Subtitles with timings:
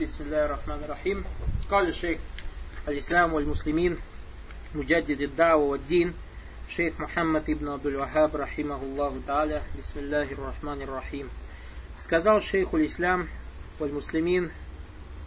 [0.00, 1.24] بسم الله الرحمن الرحيم
[1.70, 2.18] قال الشيخ
[2.88, 3.96] الإسلام والمسلمين
[4.74, 6.14] مجدد الدعوة والدين
[6.68, 11.30] شيخ محمد ибн Абдул Вахаб рахимахуллаху та'аля бисмиллахи рахмани рахим
[11.98, 13.28] сказал шейху ислам
[13.78, 14.50] валь муслимин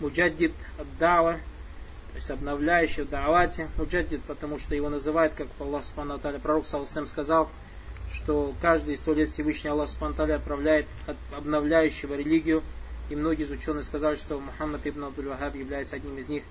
[0.01, 6.17] муджаддид ад-дава то есть обновляющий в даавате муджаддид потому что его называют как Аллах Субхану
[6.17, 7.49] Та'аля пророк Саласам сказал
[8.11, 10.87] что каждые сто лет Всевышний Аллах Субхану Та'аля отправляет
[11.31, 12.63] обновляющего религию
[13.09, 16.43] и многие из ученых сказали, что Мухаммад ибн Абдул Вахаб является одним из них.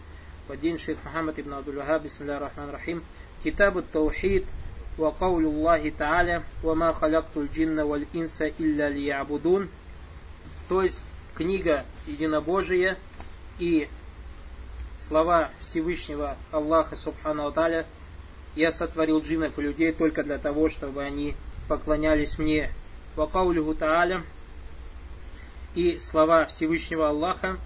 [0.49, 3.03] Один шейх Мухаммад ибн Абдул Вахаб, бисмилля рахман рахим,
[3.43, 4.47] Китаб таухид
[4.97, 9.69] ва каулю Аллахи Та'аля ва ма халякту джинна валь инса илля лиябудун.
[10.69, 11.03] То есть
[11.35, 12.97] книга единобожия
[13.59, 13.89] и
[15.01, 17.87] слова Всевышнего Аллаха Субхану Та'аля
[18.55, 21.35] я сотворил джиннов и людей только для того, чтобы они
[21.69, 22.71] поклонялись мне.
[23.17, 24.23] Ва каулюху Та'аля
[25.76, 27.58] и слова Всевышнего Аллаха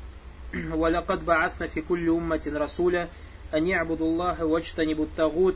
[0.54, 3.10] «Валякад баасна фи кулли умматин расуля,
[3.52, 5.56] они абудуллаха вачтанибут тагут».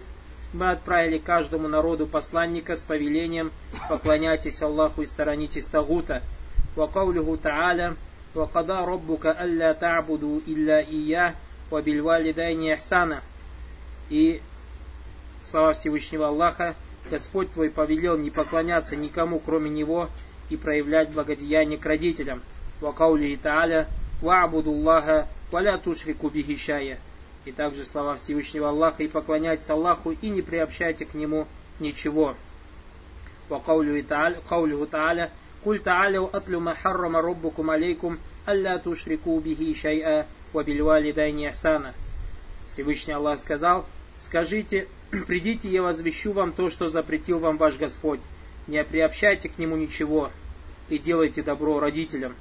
[0.54, 3.52] Мы отправили каждому народу посланника с повелением
[3.90, 6.24] «Поклоняйтесь Аллаху и сторонитесь тагута».
[6.78, 7.94] وقوله تعالى
[8.36, 11.34] وقضى ربك ألا تعبدوا إلا إياه
[11.72, 13.22] وبالوالدين إحسانا
[14.10, 14.42] и
[15.44, 16.76] слова Всевышнего Аллаха
[17.10, 20.10] Господь твой повелел не поклоняться никому, кроме Него,
[20.51, 22.43] и проявлять благодеяние к родителям.
[22.81, 23.89] Вакаули Тааля
[24.21, 26.99] Ва'будуллаха валя тушрику бихишая.
[27.45, 31.47] И также слова Всевышнего Аллаха и поклоняйтесь Аллаху и не приобщайте к Нему
[31.81, 32.37] ничего.
[33.49, 35.31] Вакаулю Тааля
[35.63, 41.95] Куль Тааля атлю ма харрама роббукум алейкум алля тушрику бихи шай'a вабильвали дайни ахсана.
[42.73, 43.87] Всевышний Аллах сказал,
[44.21, 44.89] скажите,
[45.27, 48.21] придите, я возвещу вам то, что запретил вам ваш Господь
[48.68, 50.30] Не приобщайте к нему ничего,
[50.90, 52.36] и делайте добро родителям.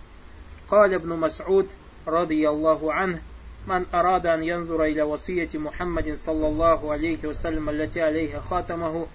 [0.68, 1.68] قال ابن مسعود
[2.06, 3.20] رضي الله عنه
[3.66, 9.06] من أراد أن ينظر إلى وصية محمد صلى الله عليه وسلم التي عليها خاتمه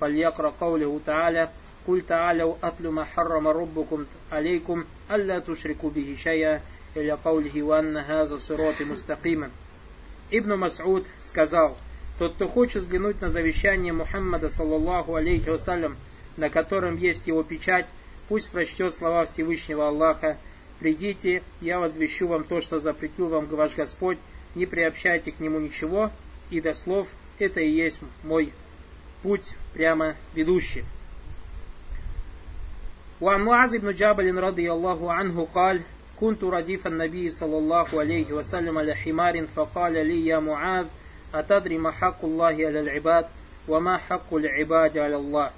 [0.00, 1.48] فليقرأ قوله تعالى
[1.86, 6.60] قل تعالوا أتل ما حرم ربكم عليكم ألا تشركوا به شيئا
[6.96, 9.50] إلى قوله وأن هذا صراط مستقيما
[10.30, 11.78] Ибн Мас'уд сказал,
[12.18, 15.96] тот, кто хочет взглянуть на завещание Мухаммада, саллаллаху алейхи вассалям,
[16.36, 17.86] на котором есть его печать,
[18.28, 20.36] Пусть прочтет слова Всевышнего Аллаха.
[20.80, 24.18] Придите, я возвещу вам то, что запретил вам ваш Господь.
[24.54, 26.10] Не приобщайте к нему ничего.
[26.50, 27.08] И до слов,
[27.38, 28.52] это и есть мой
[29.22, 30.84] путь прямо ведущий.
[33.20, 35.82] وعن معاذ بن جابل رضي الله عنه قال
[36.20, 40.86] كنت رديف النبي صلى الله عليه وسلم على حمار فقال لي يا معاذ
[41.34, 43.26] أتدري ما حق الله على العباد
[43.68, 45.50] وما حق العباد على الله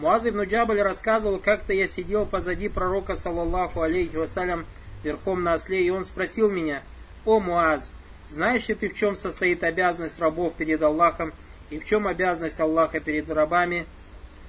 [0.00, 4.64] Муаз ибн Джабль рассказывал, как-то я сидел позади пророка, саллаллаху алейхи вассалям,
[5.04, 6.82] верхом на осле, и он спросил меня,
[7.26, 7.92] «О, Муаз,
[8.26, 11.34] знаешь ли ты, в чем состоит обязанность рабов перед Аллахом,
[11.68, 13.84] и в чем обязанность Аллаха перед рабами?»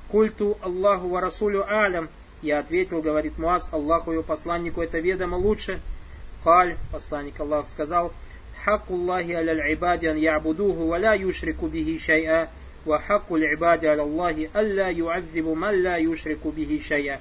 [0.08, 2.08] «Культу Аллаху ва Расулю алям»,
[2.42, 5.82] я ответил, говорит Муаз, Аллаху и его посланнику это ведомо лучше.
[6.46, 8.14] Каль, посланник Аллах сказал,
[8.64, 12.48] «Хакуллахи аля ибади ан ябудуху, ва ла юшрику бихи шай'a,
[12.87, 17.21] وحق العباد على الله ألا يعذب من لا يشرك به شيئا.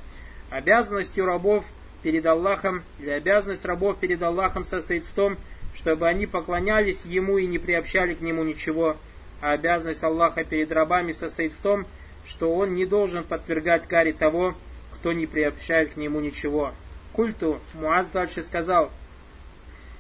[0.52, 1.66] Обязанностью рабов
[2.04, 5.38] перед Аллахом, или обязанность рабов перед Аллахом состоит в том,
[5.74, 8.96] чтобы они поклонялись Ему и не приобщали к Нему ничего.
[9.42, 11.86] А обязанность Аллаха перед рабами состоит в том,
[12.26, 14.56] что Он не должен подвергать каре того,
[14.94, 16.74] кто не приобщает к Нему ничего.
[17.12, 18.92] Культу Муаз дальше сказал,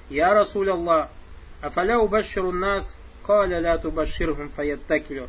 [0.09, 1.09] «Я Расуль Аллах,
[1.62, 5.28] афаля убаширу нас, каля ля тубаширхум фаяттакилю».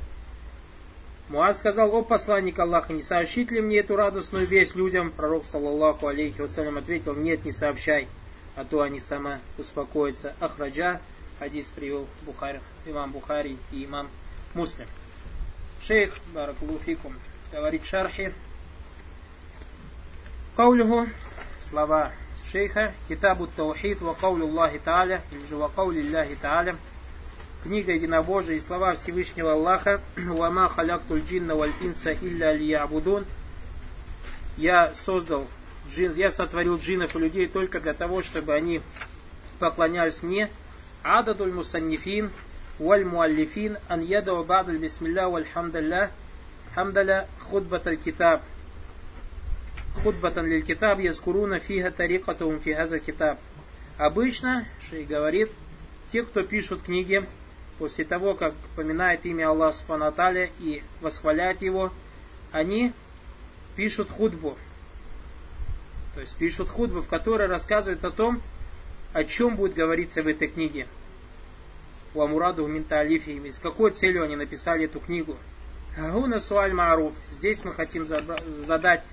[1.31, 5.11] Муаз сказал, о посланник Аллаха, не сообщит ли мне эту радостную весть людям?
[5.11, 8.09] Пророк, саллаллаху алейхи вассалям, ответил, нет, не сообщай,
[8.57, 10.35] а то они сама успокоятся.
[10.41, 10.99] Ахраджа,
[11.39, 14.09] хадис привел Бухари, имам Бухари и имам
[14.53, 14.87] Муслим.
[15.81, 17.15] Шейх, баракулуфикум,
[17.53, 18.33] говорит шархи,
[20.57, 21.07] Каулюху,
[21.61, 22.11] слова
[22.51, 26.75] шейха, китабу таухид, ва каулю Аллахи Тааля, или же ва каули Аллахи Тааля,
[27.63, 33.25] книга единобожия и слова Всевышнего Аллаха «Вама халяктуль джинна валь инса илля лиябудун»
[34.57, 35.47] Я создал
[35.89, 38.81] джин, я сотворил джинов и людей только для того, чтобы они
[39.59, 40.49] поклонялись мне.
[41.03, 42.31] Ададуль мусаннифин
[42.79, 46.11] валь муаллифин ан яда бадаль бисмилля валь хамдалля
[46.75, 48.41] хамдаля худбаталь китаб
[50.03, 53.39] худбатан лиль китаб язкуруна фига тарикатум фигаза китаб.
[53.97, 55.51] Обычно, Шей говорит,
[56.11, 57.25] те, кто пишут книги,
[57.77, 60.13] после того, как поминает имя Аллаха Субхану
[60.59, 61.91] и восхваляет его,
[62.51, 62.93] они
[63.75, 64.57] пишут худбу.
[66.13, 68.41] То есть пишут худбу, в которой рассказывают о том,
[69.13, 70.87] о чем будет говориться в этой книге.
[72.13, 75.37] У Амураду Минталифи, с какой целью они написали эту книгу.
[75.97, 77.13] Гуна Суаль Маруф.
[77.29, 79.03] Здесь мы хотим задать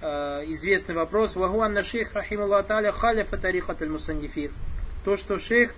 [0.00, 1.36] э, известный вопрос.
[1.36, 3.90] Вагуанна шейх Рахимулла Таля халифа тарихат аль
[5.04, 5.74] То, что шейх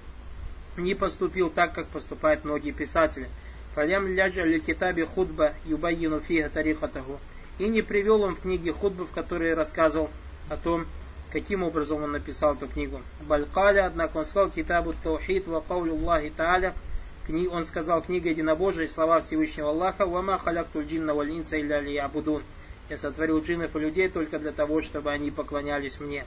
[0.77, 3.29] не поступил так, как поступают многие писатели.
[3.75, 7.19] Фалям ляджа ли китабе худба юбайину фига тарихатаху.
[7.59, 10.11] И не привел он в книге худбы, в которой рассказывал
[10.49, 10.87] о том,
[11.33, 13.01] каким образом он написал эту книгу.
[13.23, 16.75] Балькаля, однако он сказал китабу таухид ва каулю Аллахи Тааля,
[17.51, 22.43] он сказал книга единобожия, слова Всевышнего Аллаха, вама халяктуль джинна валь инса илля абудун.
[22.91, 26.27] Я сотворил джиннов и людей только для того, чтобы они поклонялись мне.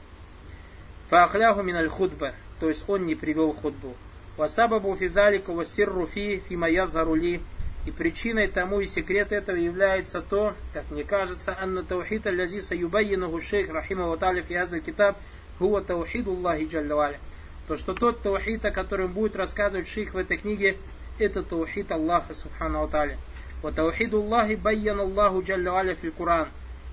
[1.09, 3.95] Фаахляху миналь худба, то есть он не привел худбу.
[4.37, 7.41] Васабабу фидалика вассирру фи фима ядхарули.
[7.85, 13.39] И причиной тому и секрет этого является то, как мне кажется, анна таухид аллазиса юбайинаху
[13.39, 15.17] шейх рахимаху та'аля фи китаб
[15.59, 17.19] хуа таухиду Аллахи джаллаваля.
[17.67, 20.77] То, что тот таухид, о котором будет рассказывать шейх в этой книге,
[21.19, 23.17] это таухид Аллаха субхану та'аля.
[23.61, 26.47] Ва таухиду Аллахи байян Аллаху джаллаваля фи Куран.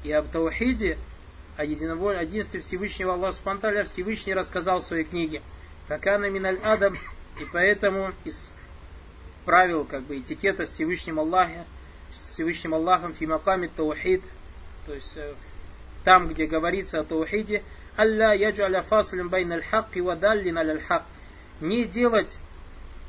[0.04, 0.98] И об таухиде,
[1.56, 5.40] о единстве Всевышнего Аллаха субхану Всевышний рассказал в своей книге.
[5.88, 6.98] Факана миналь адам
[7.40, 8.50] и поэтому из
[9.44, 11.64] правил как бы этикета с Всевышним Аллахом,
[12.12, 14.22] с Всевышним Аллахом фимаками таухид,
[14.86, 15.34] то есть э,
[16.04, 17.62] там, где говорится о таухиде,
[17.96, 21.04] Алла яджаля фаслим байн аль-хак и вадаллин аль-хак.
[21.60, 22.38] Не делать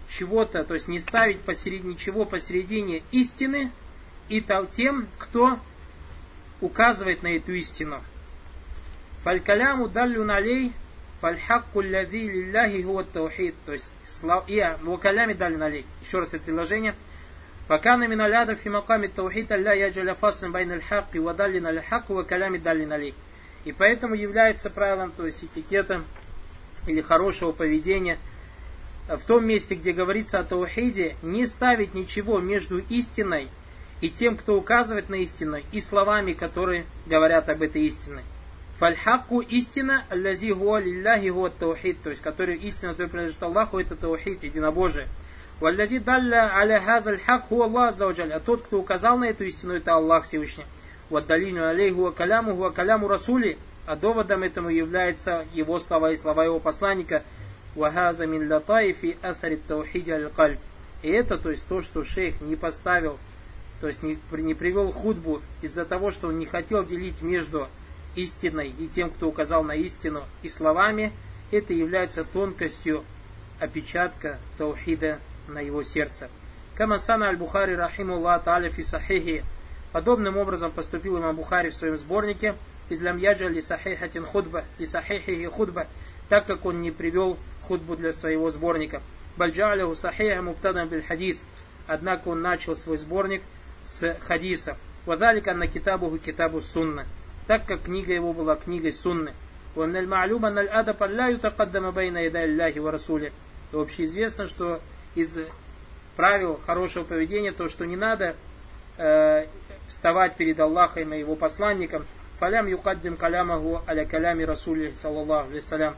[0.09, 3.71] чего-то, то есть не ставить посередине ничего посередине истины
[4.29, 4.41] и
[4.71, 5.59] тем, кто
[6.61, 8.01] указывает на эту истину.
[9.23, 10.73] Фалькаляму даллю налей
[11.23, 13.55] Фальхакку ляви лилляхи хуа таухид.
[13.65, 13.89] То есть,
[14.47, 15.85] и вакалями дали налей.
[16.01, 16.95] Еще раз это предложение.
[17.69, 22.57] Факана мин аляда фи маками таухид алля яджаля фаслин байн аль-хак и вадаллин аль-хак вакалями
[22.57, 23.15] дали налей.
[23.63, 26.03] И поэтому является правилом, то есть этикетом
[26.87, 28.17] или хорошего поведения
[29.07, 33.47] в том месте, где говорится о таухиде, не ставить ничего между истиной
[34.01, 38.23] и тем, кто указывает на истину, и словами, которые говорят об этой истине.
[38.79, 43.95] Фальхаку истина, аллази гуа лилляхи гуа таухид, то есть который истина, который принадлежит Аллаху, это
[43.95, 45.07] таухид, единобожие.
[45.59, 49.73] Валлази далля аля хазаль хак хуа Аллах зауджаль, а тот, кто указал на эту истину,
[49.73, 50.65] это Аллах Всевышний.
[51.09, 56.43] Ваддалину алейху ва каляму ва каляму расули, а доводом этому является его слова и слова
[56.43, 57.23] его посланника.
[57.75, 60.59] Вахаза мин латаифи асарит таухиди аль кальб.
[61.03, 63.19] И это, то есть то, что шейх не поставил,
[63.81, 67.67] то есть не, не привел худбу из-за того, что он не хотел делить между
[68.15, 71.11] истиной и тем, кто указал на истину, и словами,
[71.51, 73.03] это является тонкостью
[73.59, 76.29] опечатка таухида на его сердце.
[76.75, 79.43] Камансана аль-Бухари рахимуллах та'аля фи сахихи.
[79.91, 82.55] Подобным образом поступил имам Бухари в своем сборнике
[82.89, 85.87] из лямьяджа ли сахихатин худба, ли сахихихи худба,
[86.29, 87.37] так как он не привел
[87.67, 89.01] худбу для своего сборника.
[89.37, 91.45] Бальджаляху сахиха муптадан биль хадис.
[91.85, 93.43] Однако он начал свой сборник
[93.85, 94.77] с хадиса.
[95.05, 97.05] Вадалика на китабуху китабу сунна
[97.46, 99.32] так как книга его была книгой сунны.
[99.76, 103.30] ومن المعلوم أن الأدب لا يتقدم بين يدي الله ورسوله.
[103.72, 104.80] И общеизвестно, что
[105.14, 105.38] из
[106.16, 108.34] правил хорошего поведения то, что не надо
[108.96, 109.46] э,
[109.88, 112.06] вставать перед Аллахом и его посланником,
[112.40, 115.94] фалям юкаддим калямаху аля калями расули, саллаллаху алейсалям.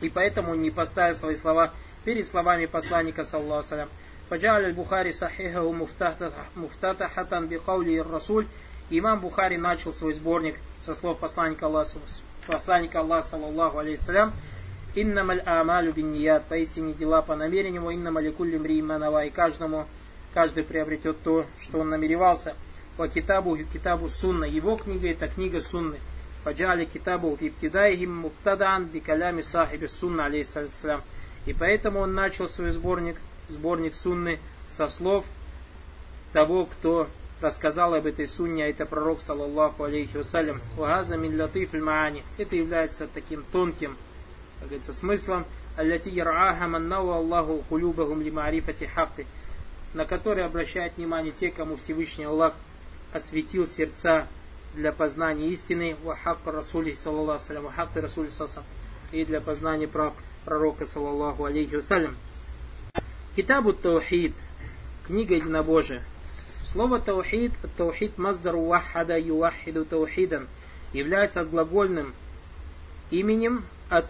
[0.00, 1.72] И поэтому он не поставил свои слова
[2.04, 3.88] перед словами посланника, саллаллаху алейсалям.
[4.30, 5.72] فجعل البخاري صحيحه
[6.56, 8.46] مفتتحة بقوله الرسول
[8.93, 11.97] Имам Бухари начал свой сборник со слов посланника Аллаха,
[12.45, 14.33] посланника Аллаха, саллаллаху алейхиссалям,
[14.95, 19.85] «Иннамаль амалю бин ният, поистине дела по намерению, иннамаль кулли мрииманава, и каждому,
[20.33, 22.53] каждый приобретет то, что он намеревался.
[22.97, 25.95] По китабу китабу сунна, его книга это книга сунны.
[26.43, 31.01] Фаджали китабу фиптидайхим муптадан бикалями сахиби сунна, алейхиссалям.
[31.45, 33.15] И поэтому он начал свой сборник,
[33.47, 35.23] сборник сунны со слов
[36.33, 37.07] того, кто
[37.41, 42.23] рассказал об этой сунне, а это пророк, саллаллаху алейхи вассалям, «Вагаза мин латиф маани».
[42.37, 43.97] Это является таким тонким,
[44.59, 45.45] как говорится, смыслом,
[45.77, 49.25] «Аллати ярааха маннау Аллаху ли маарифати хакки»,
[49.93, 52.53] на который обращает внимание те, кому Всевышний Аллах
[53.13, 54.27] осветил сердца
[54.73, 58.63] для познания истины, вахак расули, саллаллаху салям, вахак расули сасам,
[59.11, 60.13] и для познания прав
[60.45, 62.15] пророка, саллаллаху алейхи вассалям.
[63.35, 64.33] Китабу Таухид,
[65.07, 66.01] книга единобожия.
[66.71, 70.47] Слово таухид, таухид маздар вахада ювахиду таухидан,
[70.93, 72.13] является глагольным
[73.09, 74.05] именем от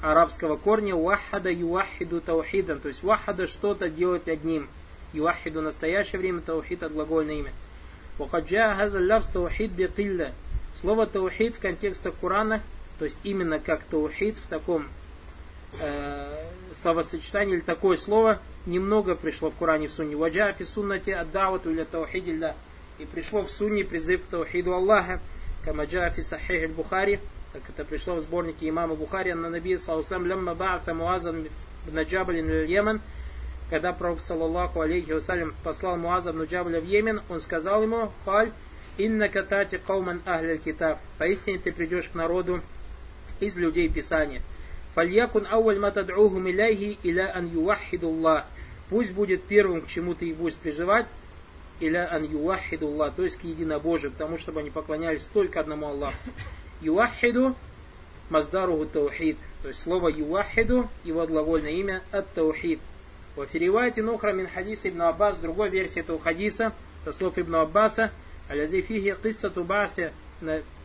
[0.00, 4.68] арабского корня вахада ювахиду таухидан, то есть вахада что-то делать одним.
[5.12, 7.52] Ювахиду в настоящее время, таухид от глагольное имя.
[8.16, 10.32] Вахаджа хазаллавс таухид бекилля.
[10.80, 12.62] Слово таухид в контексте Корана,
[13.00, 14.86] то есть именно как таухид в таком
[15.80, 20.16] э, словосочетание или такое слово немного пришло в Коране в Сунне.
[20.16, 22.54] Ваджа фи суннати аддавату или таухидилля.
[22.98, 25.20] И пришло в Сунне призыв к таухиду Аллаха.
[25.64, 27.20] Камаджа фи сахих бухари
[27.52, 31.46] как это пришло в сборнике имама Бухари на Наби Саласлам лямма ба'ата Муазан
[31.90, 33.00] на Джабалин в Йемен,
[33.68, 38.52] когда Пророк, саллаллаху алейхи вассалям, послал Муаза в Джабаля в Йемен, он сказал ему, «Халь,
[38.96, 40.98] инна катати кауман ахляль китаб».
[41.18, 42.62] Поистине ты придешь к народу
[43.40, 44.40] из людей Писания.
[44.94, 48.44] Фальякун ауаль матад'ухум иляхи иля ан ювахидуллах.
[48.90, 51.06] Пусть будет первым, к чему ты будешь призывать,
[51.80, 56.16] иля ан ювахидуллах, то есть к единобожию, потому чтобы они поклонялись только одному Аллаху.
[56.82, 57.54] Юахиду
[58.28, 59.38] маздаруху таухид.
[59.62, 62.80] То есть слово юахиду, его глагольное имя, от таухид.
[63.36, 66.72] Во фиривайте нухра мин хадиса ибн Аббас, другой версии этого хадиса,
[67.04, 68.10] со слов ибн Аббаса,
[68.48, 70.12] алязи фихи киссату баси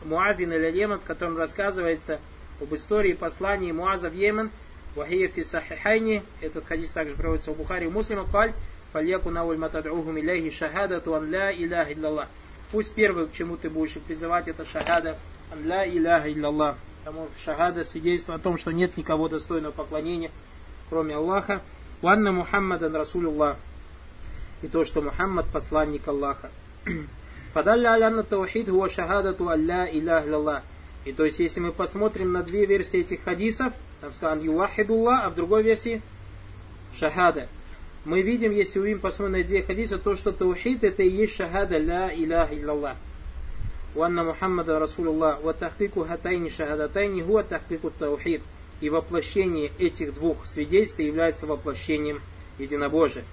[0.06, 2.20] Муавин или Йемен, в котором рассказывается
[2.62, 4.52] об истории послания Муаза в Йемен,
[4.96, 8.54] Вахия фи сахихайни, этот хадис также проводится у Бухари и Муслима, каль,
[8.92, 12.28] фальяку науль матад'ухум иляхи шахадату ан ля иляха иллаллах.
[12.72, 15.18] Пусть первое, к чему ты будешь призывать, это шахада,
[15.64, 16.78] ля иляха илляллах.
[17.04, 20.32] Потому шахада свидетельство о том, что нет никого достойного поклонения,
[20.90, 21.62] кроме Аллаха.
[22.02, 23.56] Ванна Мухаммадан Расулуллах.
[24.62, 26.50] И то, что Мухаммад посланник Аллаха.
[27.54, 30.64] Фадалля алянна таухид хуа шахадату алля илях лаллах.
[31.08, 33.72] И то есть, если мы посмотрим на две версии этих хадисов,
[34.02, 36.02] там сказано «Юахидулла», а в другой версии
[36.94, 37.48] «Шахада».
[38.04, 41.78] Мы видим, если увидим, посмотрим на две хадиса, то, что таухид это и есть шахада
[41.78, 42.98] «Ла илляха илляллах».
[43.96, 48.42] «Уанна Мухаммада Расулуллах» «Ва тахтику хатайни шахадатайни хуа тахтику таухид».
[48.82, 52.20] И воплощение этих двух свидетельств является воплощением
[52.60, 53.24] единобожия.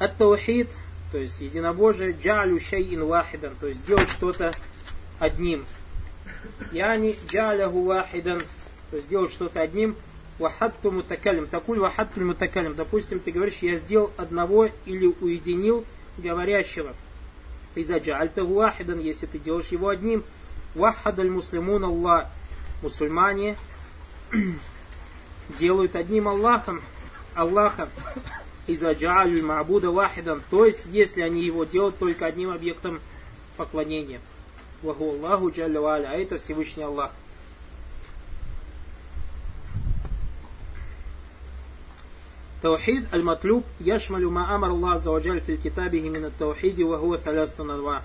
[0.00, 0.68] Ат-таухид,
[1.12, 4.50] то есть единобожие, джалю шейин вахидан, то есть делать что-то
[5.20, 5.64] одним–
[6.72, 8.42] Яни джаляху вахидан,
[8.90, 9.96] то есть делать что-то одним.
[10.38, 12.74] Вахатту мутакалим, такуль вахатту мутакалим.
[12.74, 15.84] Допустим, ты говоришь, я сделал одного или уединил
[16.16, 16.94] говорящего.
[17.74, 20.24] Иза джальтаху вахидан, если ты делаешь его одним,
[20.74, 22.28] вахадаль муслимун Аллах.
[22.82, 23.56] Мусульмане
[25.58, 26.80] делают одним Аллахом,
[27.34, 27.90] Аллаха,
[28.66, 33.00] иза джалю ма'буда вахидан, то есть, если они его делают только одним объектом
[33.56, 34.20] поклонения.
[34.82, 37.12] Ваху Аллаху Джалля Валя, а это Всевышний Аллах.
[42.62, 48.02] Таухид аль-матлюб яшмалю ма амар Аллах заваджаль фил китабихи мин таухиди ва хуа талястунадва.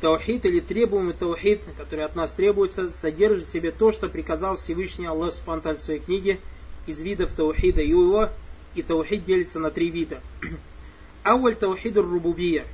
[0.00, 5.06] Таухид или требуемый таухид, который от нас требуется, содержит в себе то, что приказал Всевышний
[5.06, 6.38] Аллах Субханталь в своей книге
[6.86, 8.30] из видов таухида и его,
[8.74, 10.20] и таухид делится на три вида.
[11.24, 12.64] Ауль Таухид рубубия.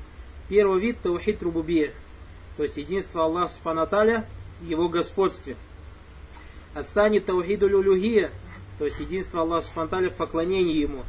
[0.49, 1.93] Первый вид таухид рубубия
[2.57, 4.25] то есть единство Аллаха Субтитры
[4.61, 5.57] в его господстве.
[6.75, 8.31] Астани таухид улюхия,
[8.79, 11.05] то есть единство Аллаха Субтитры в поклонении Ему.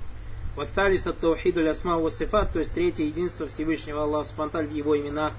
[0.55, 5.33] Ватталис от таухиду лясма васифат, то есть третье единство Всевышнего Аллаха Субтитры в его именах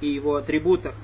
[0.00, 0.94] и его атрибутах.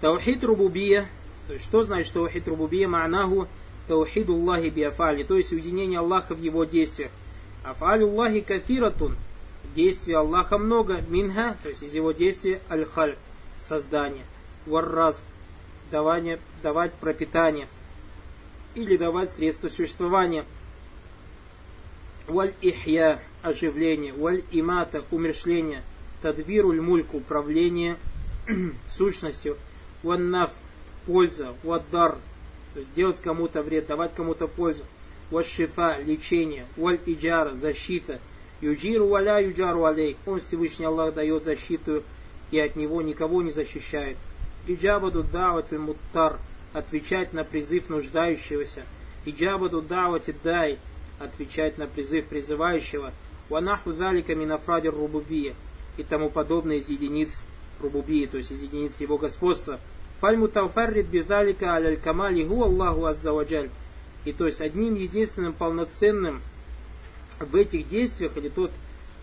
[0.00, 1.08] Таухид рубубия,
[1.46, 2.88] то есть что значит таухид рубубия?
[2.88, 3.48] Ма'наху
[3.86, 7.10] таухид Аллахи биафали, то есть уединение Аллаха в его действиях.
[7.62, 9.16] Афалю Аллахи кафиратун,
[9.74, 13.16] действия Аллаха много, минха, то есть из его действия аль-халь,
[13.58, 14.24] создание,
[14.66, 15.24] варраз,
[15.90, 17.68] давание, давать пропитание,
[18.74, 20.44] или давать средства существования.
[22.26, 25.82] Валь ихья– оживление, валь имата– умершление,
[26.22, 27.96] тадбируль мульк– управление
[28.90, 29.56] сущностью,
[30.02, 30.50] ваннаф–
[31.06, 32.16] польза, ваддар–
[32.74, 34.84] то есть делать кому-то вред, давать кому-то пользу,
[35.44, 38.20] шифа лечение, валь иджара– защита,
[38.64, 42.02] юджиру валя юджару алей– он Всевышний Аллах дает защиту
[42.50, 44.16] и от него никого не защищает.
[44.66, 46.38] Иджабаду дават муттар–
[46.74, 48.82] отвечать на призыв нуждающегося.
[49.24, 50.78] Иджабаду давати дай,
[51.18, 53.12] отвечать на призыв призывающего.
[53.48, 55.54] Ванаху залика минафрадир рубубия
[55.96, 57.42] и тому подобное из единиц
[57.80, 59.78] рубубии, то есть из единиц его господства.
[60.20, 63.70] Фальму тауфаррид бидалика аляль камали гу Аллаху аззаваджаль.
[64.24, 66.42] И то есть одним единственным полноценным
[67.40, 68.70] в этих действиях, или тот,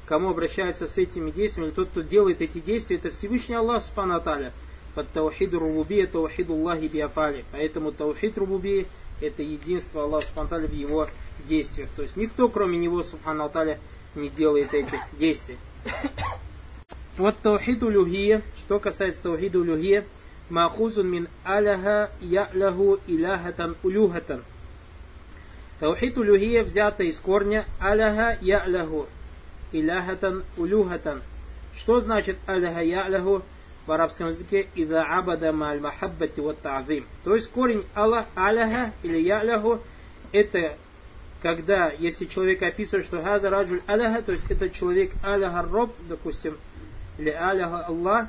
[0.05, 4.15] кому обращается с этими действиями, или тот, кто делает эти действия, это Всевышний Аллах Субхану
[4.15, 4.51] Аталя.
[4.95, 7.45] Под таухид рубубия таухид Аллахи биафали.
[7.51, 8.85] Поэтому таухид рубубия
[9.21, 11.07] это единство Аллаха Субхану в его
[11.47, 11.89] действиях.
[11.95, 13.79] То есть никто, кроме него, Субхану Аталя,
[14.15, 15.57] не делает этих действий.
[17.17, 20.05] Вот таухид улюхия, что касается таухид улюхия,
[20.49, 24.43] махузун мин аляха я'ляху иляхатан улюхатан.
[25.81, 29.07] Таухид улюхия взято из корня аляха я'ляху
[29.73, 31.21] иляхатан улюхатан.
[31.75, 33.41] Что значит аляха я'ляху?
[33.87, 37.05] в арабском языке «Ида абада маль махаббати вот та'зим».
[37.23, 39.81] То есть корень Аллах, аляха или яляху
[40.31, 40.77] это
[41.41, 46.57] когда, если человек описывает, что газа раджуль аляха, то есть это человек аляха роб, допустим,
[47.17, 48.27] или аляха Аллах,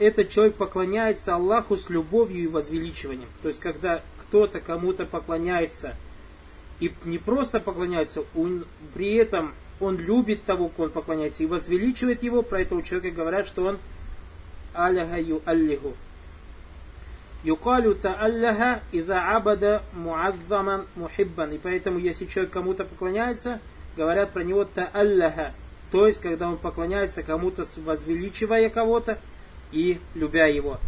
[0.00, 3.28] этот человек поклоняется Аллаху с любовью и возвеличиванием.
[3.42, 5.94] То есть, когда кто-то кому-то поклоняется,
[6.80, 8.64] и не просто поклоняется, он,
[8.94, 13.46] при этом он любит того, кому он поклоняется, и возвеличивает его, про этого человека говорят,
[13.46, 13.78] что он
[14.74, 15.94] аляха ю аллиху.
[17.44, 21.52] Юкалю та'аллаха иза абада муаззаман мухиббан.
[21.52, 23.60] И поэтому, если человек кому-то поклоняется,
[23.96, 25.52] говорят про него та'аллаха.
[25.92, 29.18] То есть, когда он поклоняется кому-то, возвеличивая кого-то
[29.70, 30.78] и любя его.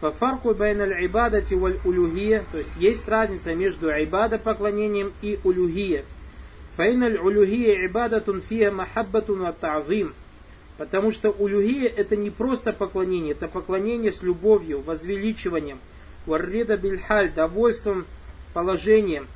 [0.00, 6.04] Фафарку байн аль-ибадати валь улюхия, то есть есть разница между ибада поклонением и улюхия.
[6.76, 9.54] Файн аль-улюхия ибадатун фия махаббатун ва.
[10.76, 15.78] Потому что улюхия это не просто поклонение, это поклонение с любовью, возвеличиванием,
[16.26, 18.04] варрида бильхаль, довольством,
[18.52, 19.26] положением,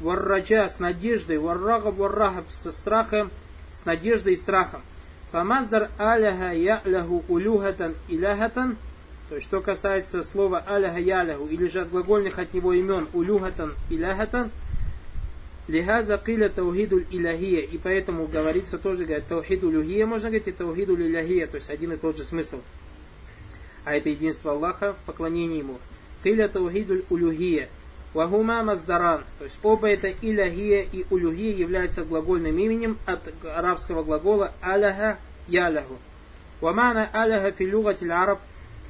[0.00, 3.30] варраджа с надеждой, варрага варрахаб со страхом,
[3.72, 4.82] с надеждой и страхом.
[5.32, 8.76] Фамаздар аляха я'ляху улюхатан иляхатан,
[9.30, 13.74] то есть, что касается слова аляха яляху, или же от глагольных от него имен улюхатан
[13.88, 14.50] иляхатан,
[15.68, 17.60] Лихаза киля таухиду иляхия.
[17.60, 21.92] И поэтому говорится тоже, говорит, таухиду люхия, можно говорить, и таухиду иляхия, то есть один
[21.92, 22.60] и тот же смысл.
[23.84, 25.78] А это единство Аллаха в поклонении Ему.
[26.24, 27.68] Киля таухиду улюхия.
[28.14, 29.22] Вагума маздаран.
[29.38, 35.98] То есть оба это иляхия и улюхия являются глагольным именем от арабского глагола аляха яляху.
[36.60, 38.40] Вамана аляха филюгатиль араб.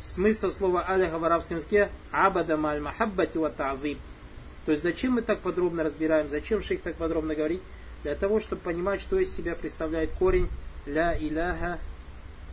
[0.03, 3.51] Смысл слова аляха в арабском языке абада маль махаббати ва.
[3.51, 7.61] То есть зачем мы так подробно разбираем, зачем шейх так подробно говорит?
[8.03, 10.49] Для того, чтобы понимать, что из себя представляет корень
[10.87, 11.79] ля иляха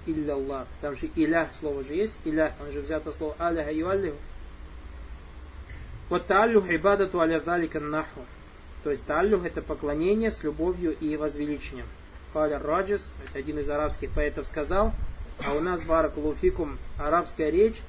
[0.05, 0.67] илляллах.
[0.81, 4.17] Там же илях слово же есть, илях, он же взято слово аляха юаллиху.
[6.09, 8.21] Вот тааллюх ибадату аля залика наху.
[8.83, 11.85] То есть тааллюх это поклонение с любовью и возвеличением.
[12.33, 14.93] Каля Раджис, то есть один из арабских поэтов сказал,
[15.45, 17.81] а у нас баракулуфикум арабская речь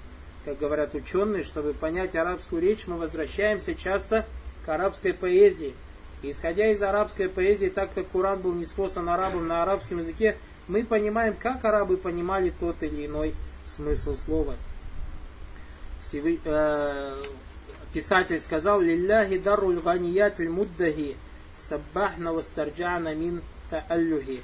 [0.49, 4.25] как говорят ученые, чтобы понять арабскую речь, мы возвращаемся часто
[4.65, 5.75] к арабской поэзии.
[6.23, 11.35] Исходя из арабской поэзии, так как Куран был неспослан арабам на арабском языке, мы понимаем,
[11.35, 13.35] как арабы понимали тот или иной
[13.67, 14.57] смысл слова.
[16.03, 17.25] Всевы, э,
[17.93, 21.17] писатель сказал, «Лилляхи даруль ганиятиль муддахи,
[21.55, 24.41] саббахна вастарджана мин тааллюхи».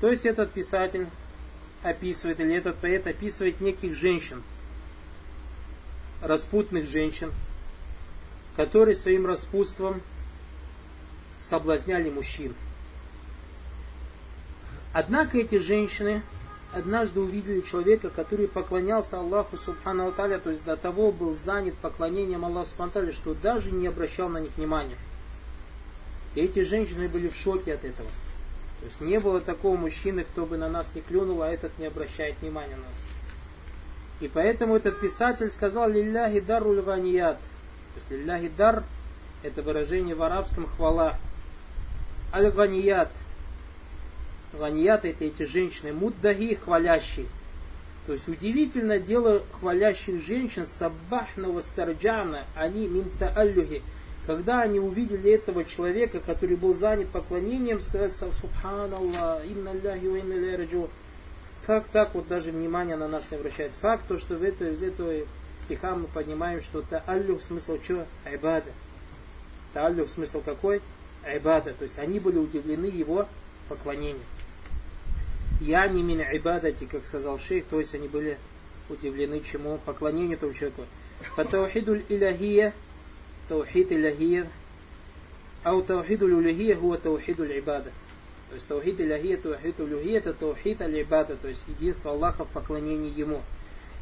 [0.00, 1.08] То есть этот писатель
[1.82, 4.42] описывает, или этот поэт описывает неких женщин–
[6.20, 7.32] распутных женщин,
[8.56, 10.00] которые своим распутством
[11.40, 12.54] соблазняли мужчин.
[14.92, 16.22] Однако эти женщины
[16.72, 22.44] однажды увидели человека, который поклонялся Аллаху Субхану Аталя, то есть до того был занят поклонением
[22.44, 24.98] Аллаху Субхану Аталя, что даже не обращал на них внимания.
[26.34, 28.08] И эти женщины были в шоке от этого.
[28.80, 31.86] То есть не было такого мужчины, кто бы на нас не клюнул, а этот не
[31.86, 33.06] обращает внимания на нас.
[34.20, 37.36] И поэтому этот писатель сказал «Лилляхи даруль ганият».
[37.36, 38.84] То есть «Лилляхи дар»–
[39.42, 41.18] это выражение в арабском хвала.
[42.32, 43.10] Аль-ганият.
[44.52, 45.92] Ганият– это эти женщины.
[45.92, 47.26] Муддахи– хвалящие.
[48.06, 53.82] То есть удивительно дело хвалящих женщин саббахного старджана, они минта аллюхи.
[54.28, 60.88] Когда они увидели этого человека, который был занят поклонением, сказали Субханаллах, инна Аллахи ва инна
[61.66, 63.72] как так вот даже внимание на нас не обращает?
[63.80, 65.14] Факт, то, что в этой, из этого
[65.64, 68.06] стиха мы понимаем, что тааллюх смысл что?
[68.26, 68.70] Айбада.
[69.72, 70.82] Тааллюх смысл какой?
[71.24, 71.72] Айбада.
[71.72, 73.26] То есть они были удивлены его
[73.70, 74.20] поклонением.
[75.62, 78.36] Я не мин айбадати, как сказал шейх, то есть они были
[78.90, 79.78] удивлены чему?
[79.86, 80.82] Поклонению тому человеку.
[81.34, 82.74] Фатаухидуль иляхия,
[83.48, 84.46] таухид иляхия,
[85.64, 87.90] ау таухидуль улихия, хуа таухидуль ибада.
[88.48, 93.12] То есть таухид иляхия, таухид улюхия, это таухид аль-ибада, то есть единство Аллаха в поклонении
[93.14, 93.42] Ему.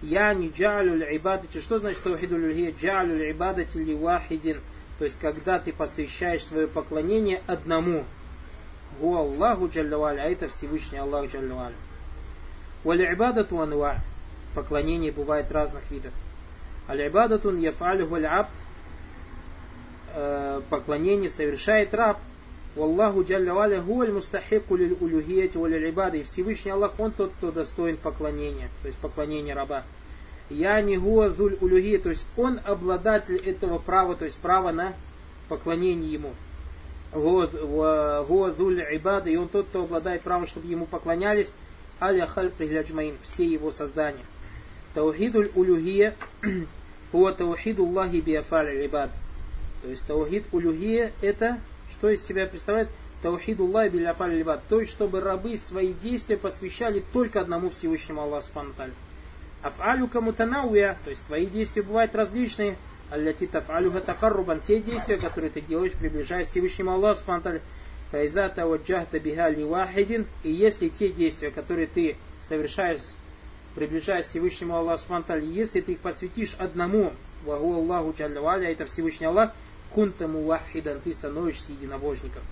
[0.02, 1.59] Я не джалю аль-ибадати.
[1.59, 2.72] Что значит таухид улюхия?
[2.72, 4.61] Джалю аль-ибадати ли вахидин.
[4.98, 8.04] То есть когда ты посвящаешь свое поклонение одному.
[9.00, 11.74] Гу Аллаху джаллаваль, а это Всевышний Аллах джаллаваль.
[12.85, 13.96] Валь-ибадату анва.
[14.54, 16.12] Поклонение бывает разных видов.
[16.88, 18.48] Аль-ибадатун яфалю валь-абд.
[20.18, 22.18] Э, поклонение совершает раб.
[22.74, 26.20] Wallahu Джалля Гуаль Мустахику Лиль Улюхияти Валиль Ибады.
[26.20, 29.83] И Всевышний Аллах, Он тот, кто достоин поклонения, то есть поклонения раба.
[30.48, 34.94] Я не Гуа Зуль Улюхия, то есть Он обладатель этого права, то есть права на
[35.50, 36.33] поклонение Ему.
[37.12, 41.50] Гуа Зуль Ибады, и Он тот, кто обладает правом, чтобы Ему поклонялись.
[42.00, 42.55] Аля Хальк
[43.22, 44.24] Все Его создания.
[44.94, 46.14] Таухидуль улюхия
[47.12, 49.11] хуа таухиду Аллахи биафаль ибад.
[49.87, 51.61] То есть таухид улюхия это
[51.92, 52.88] что из себя представляет?
[53.22, 54.62] Таухиду Аллахи биафаль ибад.
[54.68, 58.72] То есть чтобы рабы свои действия посвящали только одному Всевышнему Аллаху Субхану
[59.62, 62.77] Афалюка мутанауя, то есть твои действия бывают различные.
[63.12, 67.61] Алляти тафалюха такаррубан, те действия, которые ты делаешь, приближаясь Всевышнему Аллаху Субхану
[68.11, 70.27] Файза таваджахта биха вахидин.
[70.42, 73.03] И если те действия, которые ты совершаешь,
[73.77, 77.12] приближаясь Всевышнему Аллаху Субхану если ты их посвятишь одному,
[77.44, 79.53] вагу Аллаху Джаллаваля, это Всевышний Аллах,
[79.92, 82.42] кунта мувахидан, ты становишься единобожником.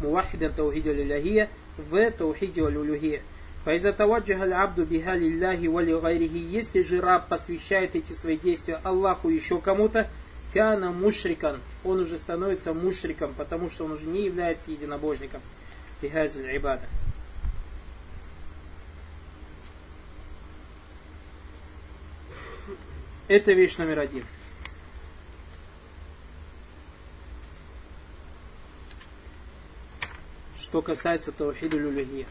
[0.00, 3.22] Мувахидан таухидя лиляхия, в таухидя лулюхия.
[3.64, 9.28] Файза таваджаха абду биха лилляхи вали гайрихи, если же раб посвящает эти свои действия Аллаху
[9.28, 10.08] еще кому-то,
[10.54, 15.42] кана мушрикан, он уже становится мушриком, потому что он уже не является единобожником.
[16.00, 16.86] Бихазиль ибада.
[23.28, 24.24] Это вещь номер один.
[30.70, 32.28] Что касается Таухиду Люлюхия.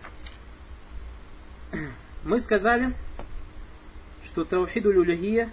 [2.24, 2.94] Мы сказали,
[4.24, 5.50] что Таухиду Люлюхия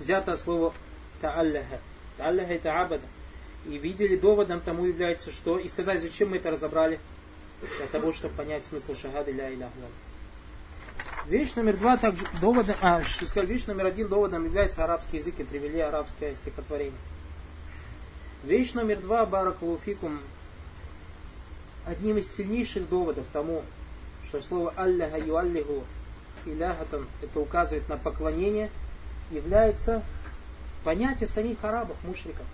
[0.00, 0.74] взято слово
[1.22, 1.78] та'алляха.
[2.18, 3.04] Та'алляха это абада.
[3.66, 5.56] И видели доводом тому является что?
[5.56, 6.98] И сказать, зачем мы это разобрали?
[7.60, 9.70] Для того, чтобы понять смысл шахады ля иля
[11.26, 15.38] Вещь номер два также доводом, а, что сказали, вещь номер один доводом является арабский язык
[15.38, 16.98] и привели арабское стихотворение.
[18.42, 20.18] Вещь номер два, баракулуфикум,
[21.86, 23.62] одним из сильнейших доводов тому,
[24.28, 25.84] что слово алляха юаллиху
[26.46, 28.70] иляхатан, это указывает на поклонение,
[29.30, 30.02] является
[30.82, 32.46] понятие самих арабов, мушриков.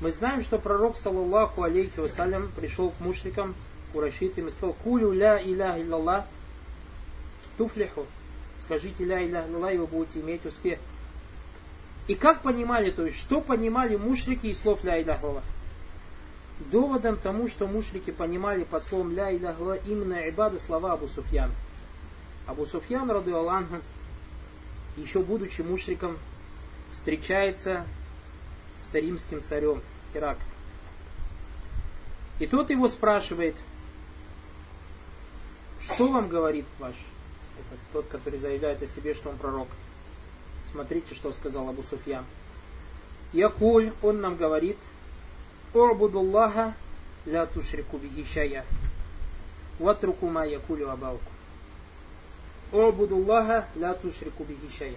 [0.00, 3.54] Мы знаем, что пророк, саллаллаху алейхи вассалям, пришел к мушрикам,
[3.92, 6.24] курашитам и сказал, кулю ля иляха иллаллах,
[7.56, 8.06] туфлиху.
[8.58, 10.78] Скажите ля иляха иллаллах, и вы будете иметь успех.
[12.06, 15.44] И как понимали, то есть, что понимали мушрики из слов ля иляха иллаллах?
[16.58, 21.50] Доводом тому, что мушрики понимали под словом ля иляха иллаллах именно ибада слова Абу Суфьян.
[22.46, 23.80] Абу Суфьян, раду Аллаху,
[24.96, 26.16] еще будучи мушриком,
[26.92, 27.84] встречается
[28.76, 29.82] с римским царем
[30.14, 30.38] Ирак.
[32.38, 33.56] И тот его спрашивает,
[35.80, 39.68] что вам говорит ваш, это тот, который заявляет о себе, что он пророк.
[40.70, 42.24] Смотрите, что сказал Абу Суфьян.
[43.32, 44.78] Якуль, он нам говорит,
[45.74, 46.74] Орбудуллаха
[47.26, 48.64] ля тушрику бихишая.
[49.78, 51.30] Ватруку ма якулю абауку.
[52.72, 54.94] Орбудуллаха ля тушрику бихишая.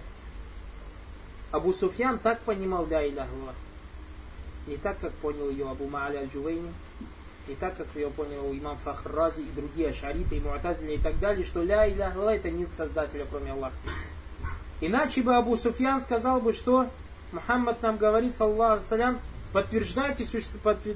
[1.50, 3.30] Абу Суфьян так понимал ля иляха
[4.66, 6.70] Не так, как понял ее Абу Ма'аля аль-Джувейни,
[7.48, 11.18] не так, как ее понял имам Фахр Рази и другие ашариты, и муатазили и так
[11.18, 13.76] далее, что ля иляха это нет создателя, кроме Аллаха.
[14.82, 16.86] Иначе бы Абу Суфьян сказал бы, что
[17.32, 19.18] Мухаммад нам говорит, саллаху салям,
[19.52, 20.24] подтверждайте,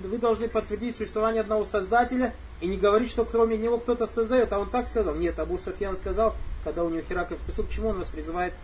[0.08, 4.52] вы должны подтвердить существование одного создателя и не говорить, что кроме него кто-то создает.
[4.52, 5.14] А он так сказал.
[5.14, 6.34] Нет, Абу Суфьян сказал,
[6.64, 8.54] когда у него Херакл спросил, к чему он вас призывает,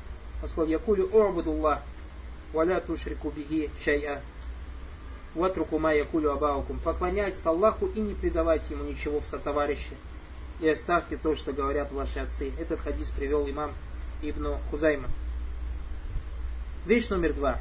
[0.43, 1.81] он сказал, Якулю Орбудуллах,
[2.53, 4.21] валя тушрику бихи шай'a.
[5.35, 6.79] Ватруку ма якулю абаукум.
[6.79, 9.93] Поклоняйтесь Аллаху и не предавайте ему ничего в сотоварищи.
[10.61, 12.53] И оставьте то, что говорят ваши отцы.
[12.59, 13.73] Этот хадис привел имам
[14.23, 15.09] Ибн Хузайма.
[16.87, 17.59] Вещь номер два.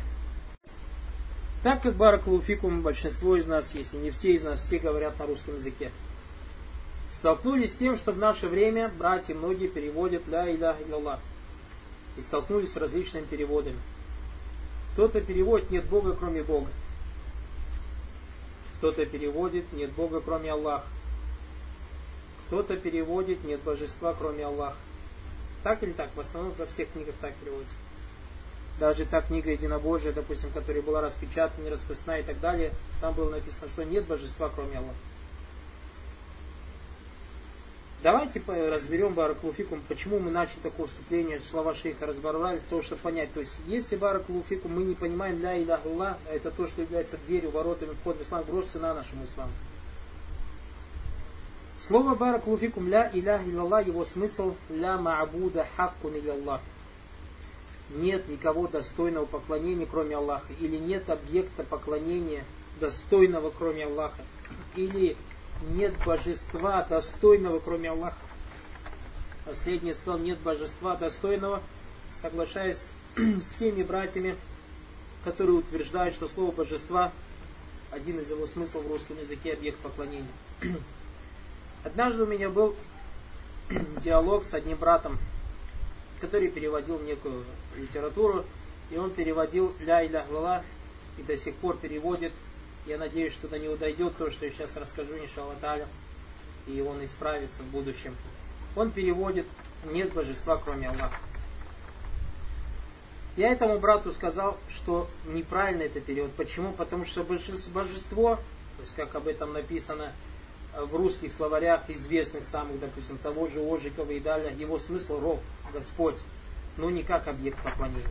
[1.64, 5.56] Так как Баракулуфикум большинство из нас, если не все из нас, все говорят на русском
[5.56, 5.92] языке,
[7.12, 11.20] столкнулись с тем, что в наше время братья многие переводят «Ля иляха илlallah»
[12.16, 13.80] и столкнулись с различными переводами.
[14.94, 16.70] Кто-то переводит «нет Бога, кроме Бога».
[18.78, 20.86] Кто-то переводит «нет Бога, кроме Аллаха».
[22.48, 24.78] Кто-то переводит «нет божества, кроме Аллаха».
[25.64, 26.10] Так или так?
[26.16, 27.76] В основном во всех книгах так переводится.
[28.80, 33.32] Даже та книга Единобожия, допустим, которая была распечатана, не распространена и так далее, там было
[33.32, 34.94] написано, что нет божества, кроме Аллаха.
[38.04, 43.34] Давайте разберем Баракулуфикум, почему мы начали такое вступление, слова шейха разборвали, для того, чтобы понять.
[43.34, 47.50] То есть, если Баракулуфикум мы не понимаем ля иля Аллах, это то, что является дверью,
[47.50, 49.52] воротами, вход в ислам, грош цена нашему исламу.
[51.82, 56.62] Слово Баракулуфикум ля иля Аллах, его смысл ля ма'буда хаккун Аллах.
[57.90, 60.52] Нет никого достойного поклонения, кроме Аллаха.
[60.60, 62.44] Или нет объекта поклонения
[62.80, 64.24] достойного, кроме Аллаха.
[64.76, 65.16] Или
[65.70, 68.18] нет божества достойного, кроме Аллаха.
[69.46, 71.62] Последний сказал, нет божества достойного,
[72.22, 74.36] соглашаясь с теми братьями,
[75.24, 77.14] которые утверждают, что слово божества,
[77.92, 80.28] один из его смыслов в русском языке, объект поклонения.
[81.86, 82.76] Однажды у меня был
[84.04, 85.18] диалог с одним братом,
[86.20, 87.44] который переводил некую
[87.76, 88.46] литературу,
[88.90, 90.64] и он переводил ля иля глала,
[91.18, 92.32] и до сих пор переводит.
[92.86, 95.58] Я надеюсь, что до него дойдет то, что я сейчас расскажу, иншаллах
[96.68, 98.16] и он исправится в будущем.
[98.76, 99.46] Он переводит
[99.86, 101.18] «нет божества, кроме Аллаха».
[103.36, 106.32] Я этому брату сказал, что неправильно это перевод.
[106.34, 106.72] Почему?
[106.74, 110.12] Потому что божество, то есть как об этом написано
[110.86, 115.40] в русских словарях, известных самых, допустим, того же Ожикова и далее, его смысл ров,
[115.74, 116.18] Господь,
[116.78, 118.06] но не как объект поклонения.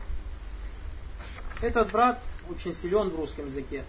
[1.61, 3.83] Этот брат очень силен в русском языке.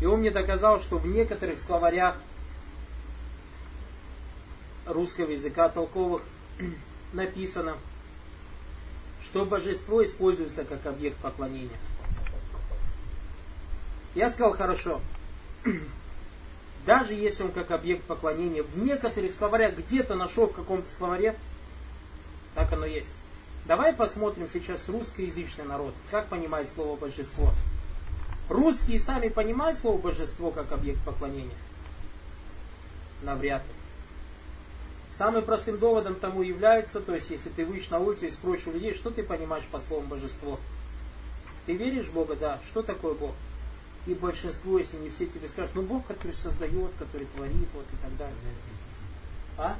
[0.00, 2.16] И он мне доказал, что в некоторых словарях
[4.86, 6.22] русского языка толковых
[7.12, 7.76] написано,
[9.22, 11.78] что божество используется как объект поклонения.
[14.14, 15.00] Я сказал, хорошо,
[16.86, 21.36] даже если он как объект поклонения, в некоторых словарях где-то нашел в каком-то словаре,
[22.54, 23.10] так оно есть.
[23.66, 27.50] Давай посмотрим сейчас русскоязычный народ, как понимает слово божество.
[28.48, 31.56] Русские сами понимают слово божество как объект поклонения?
[33.22, 33.74] Навряд ли.
[35.12, 38.72] Самым простым доводом тому является, то есть если ты выйдешь на улицу и спросишь у
[38.72, 40.60] людей, что ты понимаешь по словам божество?
[41.64, 42.36] Ты веришь в Бога?
[42.36, 42.60] Да.
[42.68, 43.32] Что такое Бог?
[44.06, 47.96] И большинство, если не все тебе скажут, ну Бог, который создает, который творит, вот и
[48.02, 48.36] так далее.
[49.58, 49.76] А?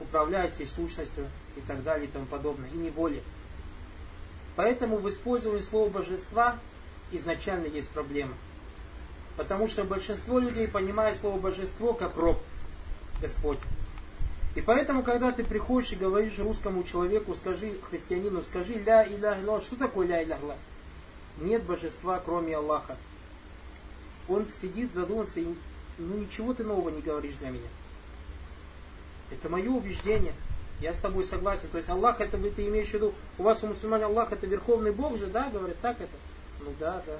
[0.00, 2.70] Управляет всей сущностью и так далее и тому подобное.
[2.70, 3.22] И не более.
[4.56, 6.58] Поэтому в использовании слова божества
[7.10, 8.34] изначально есть проблема.
[9.36, 12.38] Потому что большинство людей понимает слово божество как роб,
[13.20, 13.58] Господь.
[14.54, 19.60] И поэтому, когда ты приходишь и говоришь русскому человеку, скажи христианину, скажи ля иля илля,
[19.62, 20.56] что такое ля иля илля?
[21.38, 22.96] Нет божества, кроме Аллаха.
[24.28, 25.54] Он сидит, задумался, и
[25.98, 27.68] ну ничего ты нового не говоришь для меня.
[29.30, 30.34] Это мое убеждение.
[30.80, 31.68] Я с тобой согласен.
[31.70, 34.46] То есть Аллах это вы ты имеешь в виду, у вас у мусульман Аллах это
[34.46, 36.16] верховный Бог же, да, говорят, так это?
[36.60, 37.18] Ну да, да.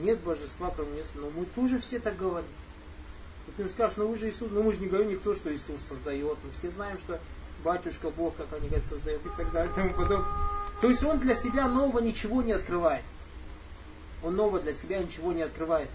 [0.00, 1.06] Нет божества, кроме Него.
[1.14, 2.48] Но мы тоже все так говорим.
[3.48, 5.52] И ты им скажешь, ну вы же Иисус, ну мы же не говорим никто, что
[5.52, 6.36] Иисус создает.
[6.44, 7.18] Мы все знаем, что
[7.64, 10.28] батюшка Бог, как они говорят, создает и так далее и тому подобное.
[10.80, 13.02] То есть он для себя нового ничего не открывает.
[14.26, 15.88] Он нового для себя ничего не открывает.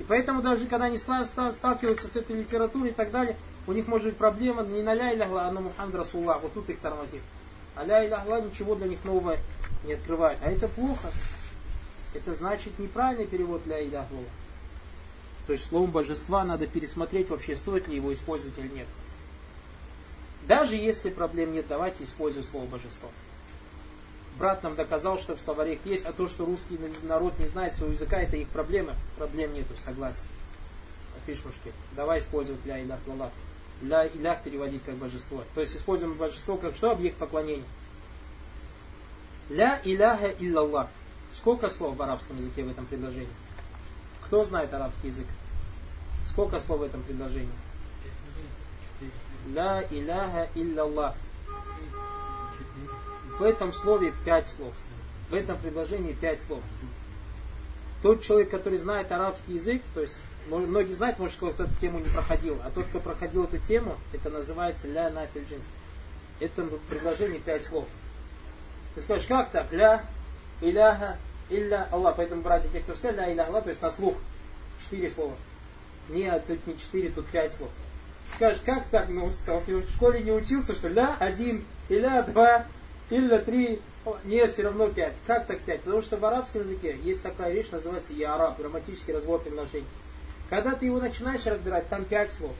[0.00, 3.36] И поэтому даже когда они сталкиваются с этой литературой и так далее,
[3.68, 6.42] у них может быть проблема не на ля иляхла, а на Мухаммад Расуллах.
[6.42, 7.22] Вот тут их тормозит.
[7.76, 9.36] А ля иляхла ничего для них нового
[9.84, 10.38] не открывает.
[10.42, 11.12] А это плохо.
[12.12, 14.18] Это значит неправильный перевод ля иляхла.
[15.46, 18.88] То есть словом божества надо пересмотреть вообще, стоит ли его использовать или нет.
[20.48, 23.08] Даже если проблем нет, давайте используем слово божество.
[24.38, 27.94] Брат нам доказал, что в словарях есть, а то, что русский народ не знает своего
[27.94, 28.94] языка, это их проблема.
[29.16, 30.26] Проблем нету, согласен.
[31.26, 31.72] Фишмушки.
[31.96, 33.32] Давай использовать ля илях лалах.
[33.82, 35.42] Ля илях переводить как божество.
[35.54, 36.90] То есть используем божество как что?
[36.90, 37.64] Объект поклонения.
[39.48, 40.88] Ля иляха иллаллах.
[41.32, 43.28] Сколько слов в арабском языке в этом предложении?
[44.26, 45.26] Кто знает арабский язык?
[46.26, 47.48] Сколько слов в этом предложении?
[49.48, 51.14] Ля иляха иллаллах.
[53.38, 54.72] В этом слове пять слов.
[55.30, 56.60] В этом предложении пять слов.
[58.02, 60.16] Тот человек, который знает арабский язык, то есть
[60.48, 64.30] многие знают, может, кто эту тему не проходил, а тот, кто проходил эту тему, это
[64.30, 65.64] называется ля нафиль джинс.
[66.40, 67.86] Это предложение пять слов.
[68.94, 69.72] Ты скажешь, как так?
[69.72, 70.04] Ля,
[70.60, 71.18] иляха,
[71.50, 72.16] илля Аллах.
[72.16, 74.16] Поэтому, братья, те, кто сказали, ля, илля Аллах, то есть на слух.
[74.84, 75.34] Четыре слова.
[76.08, 77.70] Нет, тут не четыре, тут пять слов.
[78.36, 79.08] Скажешь, как так?
[79.08, 82.66] Ну, в школе не учился, что ля один, иля два,
[83.08, 83.80] Илля три,
[84.24, 85.14] нет, все равно пять.
[85.26, 85.82] Как так пять?
[85.82, 89.86] Потому что в арабском языке есть такая вещь, называется яраб, грамматический разбор предложений.
[90.50, 92.54] Когда ты его начинаешь разбирать, там пять слов.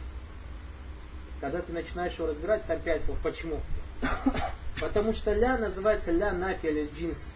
[1.40, 3.18] Когда ты начинаешь его разбирать, там пять слов.
[3.24, 3.60] Почему?
[4.80, 7.32] Потому что ля называется ля нафи или джинс.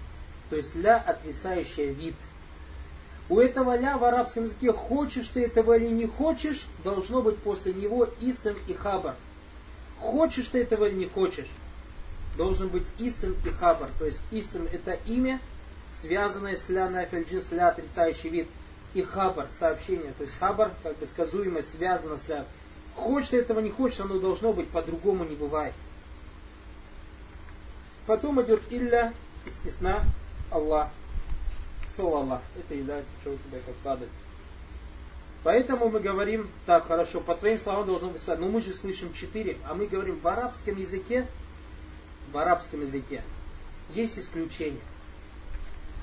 [0.48, 2.14] То есть ля отрицающая вид.
[3.28, 7.72] У этого ля в арабском языке, хочешь ты этого или не хочешь, должно быть после
[7.72, 9.16] него исм и хабар.
[10.00, 11.48] Хочешь ты этого или не хочешь
[12.40, 13.90] должен быть исм и хабар.
[13.98, 15.40] То есть исм это имя,
[16.00, 18.48] связанное с ля нафельджис, ля отрицающий вид,
[18.94, 20.14] и хабар, сообщение.
[20.16, 22.46] То есть хабар, как бы сказуемо, связано с ля.
[22.96, 25.74] Хочешь этого не хочешь, оно должно быть, по-другому не бывает.
[28.06, 29.12] Потом идет илля,
[29.44, 30.02] естественно,
[30.50, 30.88] Аллах.
[31.94, 32.42] Слово Аллах.
[32.58, 34.10] Это является, что у тебя как падает.
[35.44, 39.58] Поэтому мы говорим, так, хорошо, по твоим словам должно быть но мы же слышим четыре,
[39.68, 41.26] а мы говорим в арабском языке
[42.32, 43.22] в арабском языке.
[43.94, 44.80] Есть исключение.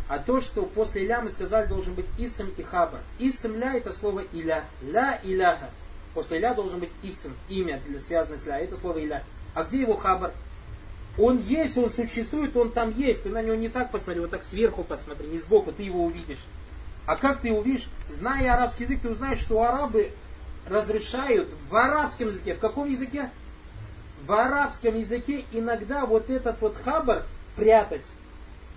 [0.07, 3.01] А то, что после ля мы сказали, должен быть исм и хабар.
[3.19, 4.63] Исм ля это слово иля.
[4.81, 5.69] Ля иляха.
[6.13, 8.59] После ля должен быть исм, имя, связанное с ля.
[8.59, 9.23] Это слово иля.
[9.53, 10.31] А где его хабар?
[11.17, 13.23] Он есть, он существует, он там есть.
[13.23, 16.43] Ты на него не так посмотри, вот так сверху посмотри, не сбоку, ты его увидишь.
[17.05, 17.87] А как ты увидишь?
[18.07, 20.11] Зная арабский язык, ты узнаешь, что арабы
[20.67, 22.53] разрешают в арабском языке.
[22.53, 23.31] В каком языке?
[24.25, 27.23] В арабском языке иногда вот этот вот хабар
[27.55, 28.05] прятать.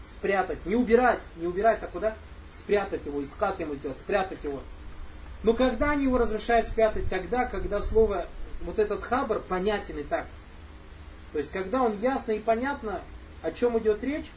[0.07, 0.64] Спрятать.
[0.66, 1.22] Не убирать.
[1.37, 2.14] Не убирать, а куда?
[2.53, 4.61] Спрятать его, искать ему сделать, спрятать его.
[5.42, 7.09] Но когда они его разрешают спрятать?
[7.09, 8.26] Тогда, когда слово,
[8.62, 10.26] вот этот хабар понятен и так.
[11.33, 13.00] То есть, когда он ясно и понятно,
[13.42, 14.31] о чем идет речь,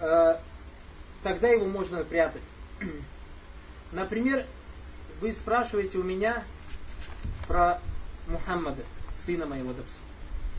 [0.00, 0.38] э,
[1.22, 2.42] тогда его можно прятать.
[3.92, 4.44] Например,
[5.20, 6.42] вы спрашиваете у меня
[7.46, 7.80] про
[8.26, 8.82] Мухаммада,
[9.24, 10.00] сына моего допустим.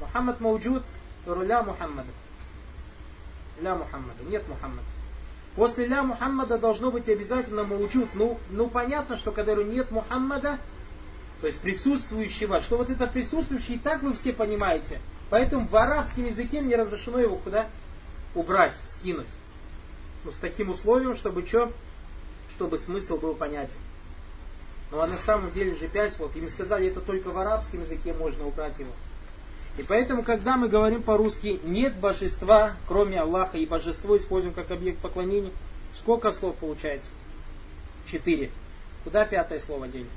[0.01, 0.83] Мухаммад Мауджуд,
[1.25, 2.09] ля Мухаммада.
[3.61, 4.87] Ля Мухаммада, нет Мухаммада.
[5.55, 8.09] После ля Мухаммада должно быть обязательно Мауджуд.
[8.13, 10.59] Ну, ну понятно, что когда нет Мухаммада,
[11.41, 14.99] то есть присутствующего, что вот это присутствующий, и так вы все понимаете.
[15.29, 17.67] Поэтому в арабском языке мне разрешено его куда
[18.35, 19.27] убрать, скинуть.
[20.23, 21.71] Ну, с таким условием, чтобы что?
[22.55, 23.77] Чтобы смысл был понятен.
[24.91, 26.35] Ну а на самом деле же пять слов.
[26.35, 28.91] Им сказали, это только в арабском языке можно убрать его.
[29.77, 34.99] И поэтому, когда мы говорим по-русски, нет божества, кроме Аллаха, и божество используем как объект
[34.99, 35.51] поклонения,
[35.97, 37.09] сколько слов получается?
[38.05, 38.51] Четыре.
[39.03, 40.07] Куда пятое слово денем?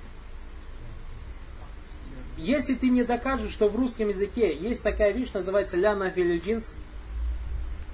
[2.36, 6.76] Если ты мне докажешь, что в русском языке есть такая вещь, называется ляна джинс,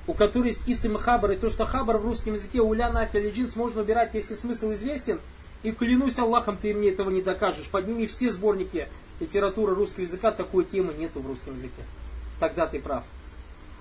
[0.06, 3.56] у которой есть исм хабар, и то, что хабар в русском языке у ляна джинс
[3.56, 5.18] можно убирать, если смысл известен,
[5.64, 7.68] и клянусь Аллахом, ты мне этого не докажешь.
[7.70, 8.86] Подними все сборники
[9.18, 11.82] литературы русского языка, такой темы нету в русском языке.
[12.38, 13.02] Тогда ты прав.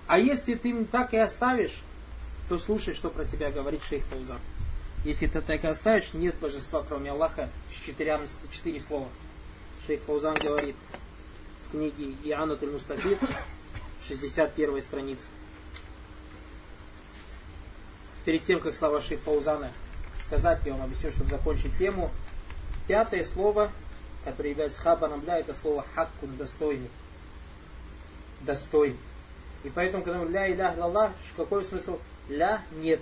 [0.07, 1.83] А если ты так и оставишь,
[2.47, 4.39] то слушай, что про тебя говорит шейх Фаузан.
[5.03, 7.49] Если ты так и оставишь, нет божества, кроме Аллаха,
[7.85, 8.17] четыре,
[8.49, 9.09] четыре слова.
[9.85, 10.77] Шейх Фаузан говорит
[11.67, 13.19] в книге Иоанна Туль-Мустафид,
[14.07, 15.27] 61 страница.
[18.23, 19.73] Перед тем, как слова Шейх Фаузана
[20.23, 22.09] сказать, я вам объясню, чтобы закончить тему.
[22.87, 23.71] Пятое слово,
[24.23, 26.89] которое является хабаром для, это слово хаккун, достойный.
[28.41, 28.97] Достойный.
[29.63, 31.99] И поэтому, когда мы ля илях Аллах, какой смысл?
[32.29, 32.99] Ля нет.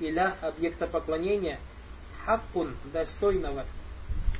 [0.00, 1.58] Иля объекта поклонения.
[2.24, 3.64] Хаккун достойного.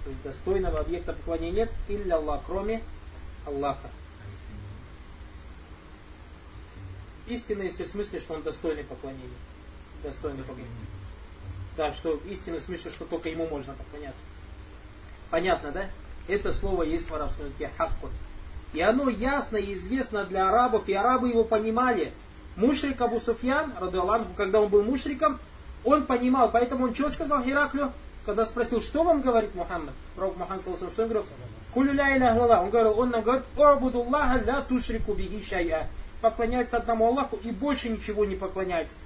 [0.05, 1.73] То есть достойного объекта поклонения нет.
[1.89, 2.83] Илля Аллах, кроме
[3.47, 3.89] Аллаха.
[7.27, 9.29] Истина, если в смысле, что он достойный поклонения.
[10.03, 10.94] Достойный поклонения.
[11.77, 14.21] Да, что истинный смысл, что только ему можно поклоняться.
[15.31, 15.87] Понятно, да?
[16.29, 18.11] Это слово есть в арабском языке хаккун.
[18.73, 22.13] И оно ясно и известно для арабов, и арабы его понимали.
[22.57, 25.39] Мушрик Абу Суфьян, Радуаллаху, когда он был мушриком,
[25.83, 27.93] он понимал, поэтому он что сказал Хераклю,
[28.25, 29.93] когда спросил, что вам говорит Мухаммад?
[30.17, 31.25] Пророк Мухаммад, что он говорил?
[31.73, 35.89] Кулю ля Он говорил, он нам говорит, Орбудуллаха ля тушрику биги шая.
[36.21, 38.97] Поклоняется одному Аллаху и больше ничего не поклоняется.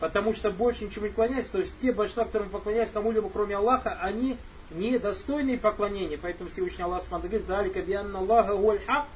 [0.00, 3.98] Потому что больше ничего не поклоняется, то есть те божества, которым поклоняются кому-либо, кроме Аллаха,
[4.00, 4.36] они
[4.70, 6.18] недостойные поклонения.
[6.20, 8.56] Поэтому Всевышний Аллах говорит, «Далика бианна Аллаха
[8.86, 9.06] хак».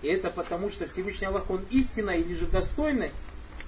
[0.00, 3.10] И это потому, что Всевышний Аллах, Он истинный или же достойный.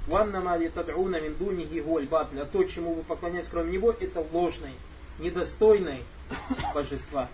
[0.07, 2.44] «Ваннама литад'уна мин дунихи голь батля».
[2.44, 4.72] То, чему вы поклоняетесь, кроме Него, это ложное,
[5.18, 6.00] недостойное
[6.74, 7.29] божества.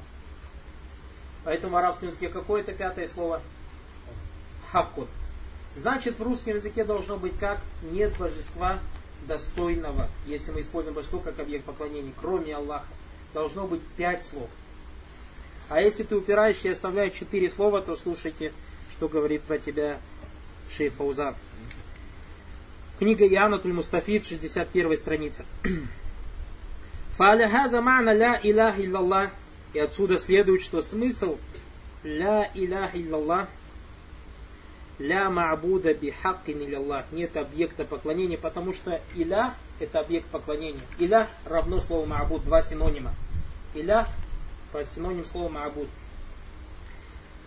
[1.45, 3.43] Поэтому в арабском языке какое это пятое слово?
[4.71, 5.09] Хаккут.
[5.75, 7.61] Значит, в русском языке должно быть как?
[7.91, 8.79] Нет божества
[9.27, 12.87] достойного, если мы используем божество как объект поклонения, кроме Аллаха,
[13.35, 14.49] должно быть пять слов.
[15.69, 18.53] А если ты упираешься и оставляешь четыре слова, то слушайте,
[18.93, 20.01] что говорит про тебя
[20.77, 21.37] Шейх Фаузан.
[22.99, 25.45] Книга Иоанна Туль-Мустафид, 61 страница.
[27.19, 29.31] Фа'аля мана ля илях иллаллах.
[29.73, 31.39] И отсюда следует, что смысл
[32.03, 33.49] ля илях иллаллах
[35.01, 37.07] ля ма'буда бихаккин или Аллах.
[37.11, 40.81] Нет объекта поклонения, потому что иля это объект поклонения.
[40.99, 43.13] Иля равно слову ма'буд, два синонима.
[43.75, 44.07] Иля
[44.73, 45.89] по синоним слова ма'буд.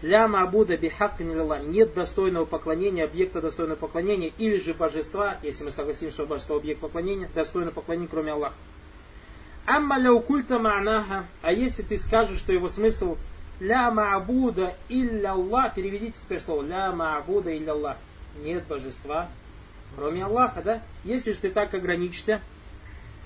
[0.02, 1.64] Ля ма'буда бихаккин или Аллах.
[1.64, 6.82] Нет достойного поклонения, объекта достойного поклонения, или же божества, если мы согласимся, что божество объект
[6.82, 8.56] поклонения, достойно поклонения, кроме Аллаха.
[9.66, 13.16] Амма ля укульта ма'наха, а если ты скажешь, что его смысл
[13.60, 15.72] Ля ма'буда илля.
[15.76, 16.64] Переведите теперь слово.
[16.64, 17.98] Ля ма'буда илля.
[18.42, 19.28] Нет божества,
[19.96, 20.82] кроме Аллаха, да?
[21.04, 22.42] Если же ты так ограничишься,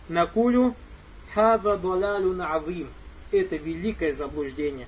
[0.09, 0.75] накулю
[1.33, 2.89] хаза далалю азим.
[3.31, 4.87] Это великое заблуждение.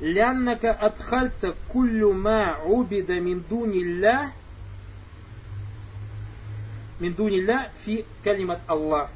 [0.00, 4.32] Ляннака атхальта куллю ма убида мин дунилля
[6.98, 9.10] мин дунилля фи калимат Аллах.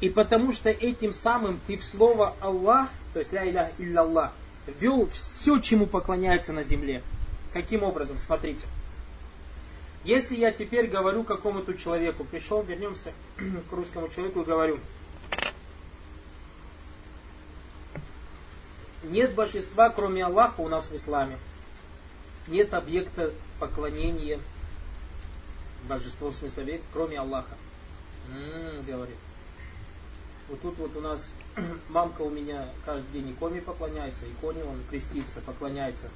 [0.00, 4.32] И потому что этим самым ты в слово Аллах, то есть ля иля илля Аллах,
[4.66, 7.02] ввел все, чему поклоняются на земле.
[7.52, 8.18] Каким образом?
[8.18, 8.66] Смотрите.
[10.04, 13.12] Если я теперь говорю какому-то человеку, пришел, вернемся
[13.70, 14.78] к русскому человеку и говорю,
[19.02, 21.38] нет божества, кроме Аллаха у нас в исламе.
[22.46, 24.40] Нет объекта поклонения
[25.86, 27.56] божеству в смысле, кроме Аллаха.
[28.32, 29.16] М-м, говорит.
[30.50, 31.30] Вот тут вот у нас
[31.88, 36.08] мамка у меня каждый день иконе поклоняется, иконе он крестится, поклоняется.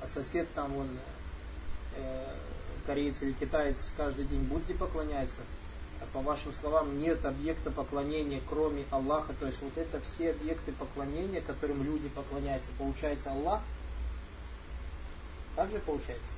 [0.00, 0.88] А сосед там он
[1.96, 2.34] э,
[2.86, 5.40] кореец или китаец каждый день Будде поклоняется.
[6.00, 9.32] А по вашим словам нет объекта поклонения, кроме Аллаха.
[9.34, 12.70] То есть вот это все объекты поклонения, которым люди поклоняются.
[12.78, 13.62] Получается Аллах.
[15.56, 16.30] Так же получается.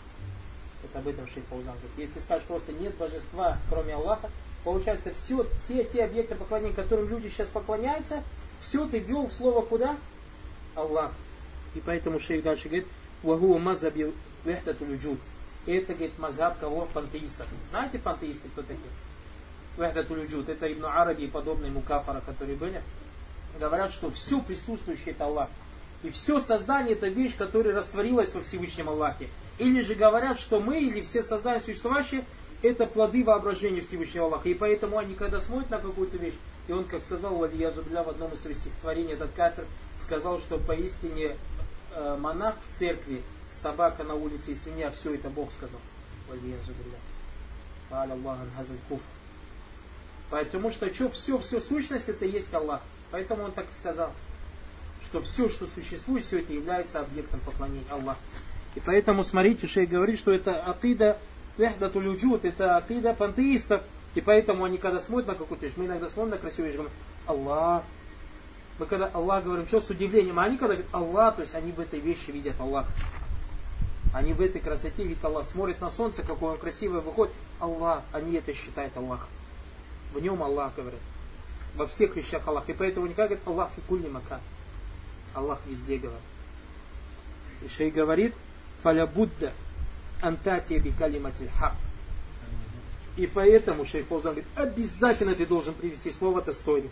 [0.82, 2.08] Это об этом Шейх Фаузан говорит.
[2.08, 4.30] Если скажешь просто нет божества, кроме Аллаха,
[4.64, 8.22] получается все, все те объекты поклонения, которым люди сейчас поклоняются,
[8.60, 9.96] все ты ввел в слово куда?
[10.74, 11.12] Аллах.
[11.74, 12.86] И поэтому шейх дальше говорит,
[13.22, 14.12] Вагу мазаби
[14.44, 15.18] вехтату люджуд.
[15.66, 16.86] Это, говорит, мазаб кого?
[16.92, 17.46] Пантеистов.
[17.70, 18.90] Знаете пантеисты кто такие?
[19.78, 20.48] Вехтату люджуд.
[20.48, 22.82] Это Ибн Араби и подобные мукафара, которые были.
[23.58, 25.48] Говорят, что все присутствующее это Аллах.
[26.02, 29.28] И все создание это вещь, которая растворилась во Всевышнем Аллахе.
[29.58, 32.24] Или же говорят, что мы или все создания существующие,
[32.64, 34.48] это плоды воображения Всевышнего Аллаха.
[34.48, 36.34] И поэтому они, когда смотрят на какую-то вещь,
[36.66, 39.66] и он, как сказал Валия Зубля в одном из своих стихотворений, этот кафир,
[40.02, 41.36] сказал, что поистине
[41.94, 43.22] э, монах в церкви,
[43.62, 45.80] собака на улице и свинья, все это Бог сказал.
[46.28, 46.98] Валия Зубля.
[50.30, 52.80] Потому что что, все, все сущность это есть Аллах.
[53.10, 54.10] Поэтому он так и сказал,
[55.04, 58.18] что все, что существует, все это является объектом поклонения Аллаху.
[58.74, 61.18] И поэтому, смотрите, шейх говорит, что это атида
[61.56, 63.82] вехдату люджут, это атида пантеистов.
[64.14, 66.96] И поэтому они, когда смотрят на какую-то вещь, мы иногда смотрим на красивую вещь, говорим,
[67.26, 67.82] Аллах.
[68.78, 71.72] Мы когда Аллах говорим, что с удивлением, а они когда говорят Аллах, то есть они
[71.72, 72.86] в этой вещи видят Аллах.
[74.12, 75.48] Они в этой красоте видят Аллах.
[75.48, 77.34] Смотрят на солнце, какое он красивое выходит.
[77.58, 79.26] Аллах, они это считают Аллах.
[80.12, 81.00] В нем Аллах говорит.
[81.76, 82.68] Во всех вещах Аллах.
[82.68, 84.40] И поэтому никак говорит Аллах фикульни мака.
[85.34, 86.22] Аллах везде говорит.
[87.64, 88.34] И шей говорит,
[88.82, 89.52] фаля Будда
[90.24, 91.74] أن تأتي بكلمة الحق.
[93.16, 96.88] И поэтому шейх Фаузан говорит, обязательно ты должен привести слово достойно.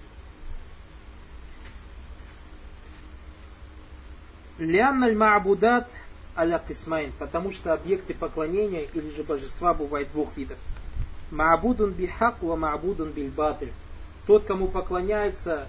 [4.59, 5.89] لأن المعبودات
[6.37, 10.59] على قسمين, потому что объекты поклонения или же божества бывают двух видов.
[11.33, 13.71] معبود بحق ومعبود بالباطل.
[14.27, 15.67] Тот, кому поклоняется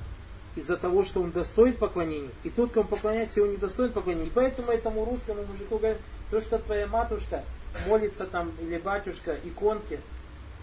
[0.55, 4.28] из-за того, что он достоин поклонения, и тот, кому поклоняется, и он не достоин поклонения.
[4.28, 5.97] И поэтому этому русскому мужику говорят,
[6.34, 7.43] то, что твоя матушка
[7.88, 9.99] молится там, или батюшка, иконке,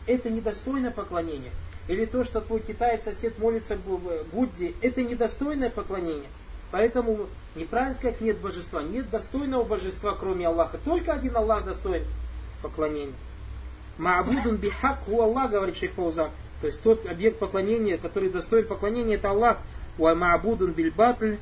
[0.04, 1.52] это недостойное поклонение.
[1.86, 3.78] Или то, что твой китаец сосед молится
[4.32, 6.28] Будде, это недостойное поклонение.
[6.72, 8.82] Поэтому неправильно сказать нет божества.
[8.82, 10.78] Нет достойного божества, кроме Аллаха.
[10.84, 12.02] Только один Аллах достоин
[12.62, 13.14] поклонения.
[13.96, 16.30] Маабудун бихак у Аллах, говорит шейх Фауза.
[16.60, 19.58] То есть тот объект поклонения, который достоин поклонения, это Аллах.
[19.98, 21.36] Уа маабудун бильбатль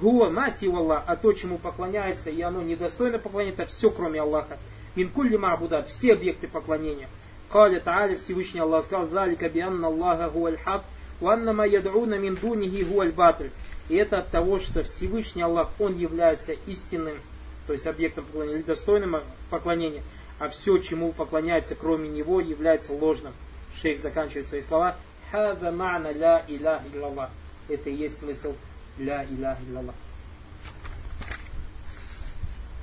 [0.00, 4.58] Гуа маси Аллах, а то, чему поклоняется, и оно недостойно это все, кроме Аллаха.
[4.94, 7.08] Минкулли маабудат, все объекты поклонения.
[7.50, 10.84] Каля Тааля Всевышний Аллах сказал, «Залика бианна Аллаха гуаль хак,
[11.20, 13.50] ваннама ядруна мин дунихи гуаль батль».
[13.88, 17.18] И это от того, что Всевышний Аллах, Он является истинным,
[17.66, 19.16] то есть объектом поклонения, или достойным
[19.48, 20.02] поклонения,
[20.38, 23.32] а все, чему поклоняется, кроме Него, является ложным.
[23.74, 24.96] Шейх заканчивает свои слова.
[25.30, 27.30] «Хада ма'на ля илях иллаллах».
[27.68, 28.54] Это и есть смысл
[28.98, 29.94] ля илях иллаллах.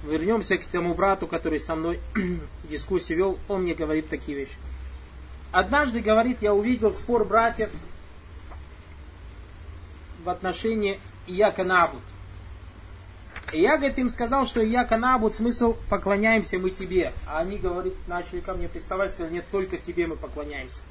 [0.03, 1.99] Вернемся к тому брату, который со мной
[2.69, 3.39] дискуссию вел.
[3.47, 4.55] Он мне говорит такие вещи.
[5.51, 7.69] Однажды, говорит, я увидел спор братьев
[10.23, 12.01] в отношении Ияка Набут.
[13.53, 17.13] И я, говорит, им сказал, что Ияка Набут, смысл поклоняемся мы тебе.
[17.27, 20.81] А они, говорит, начали ко мне приставать, сказали, нет, только тебе мы поклоняемся.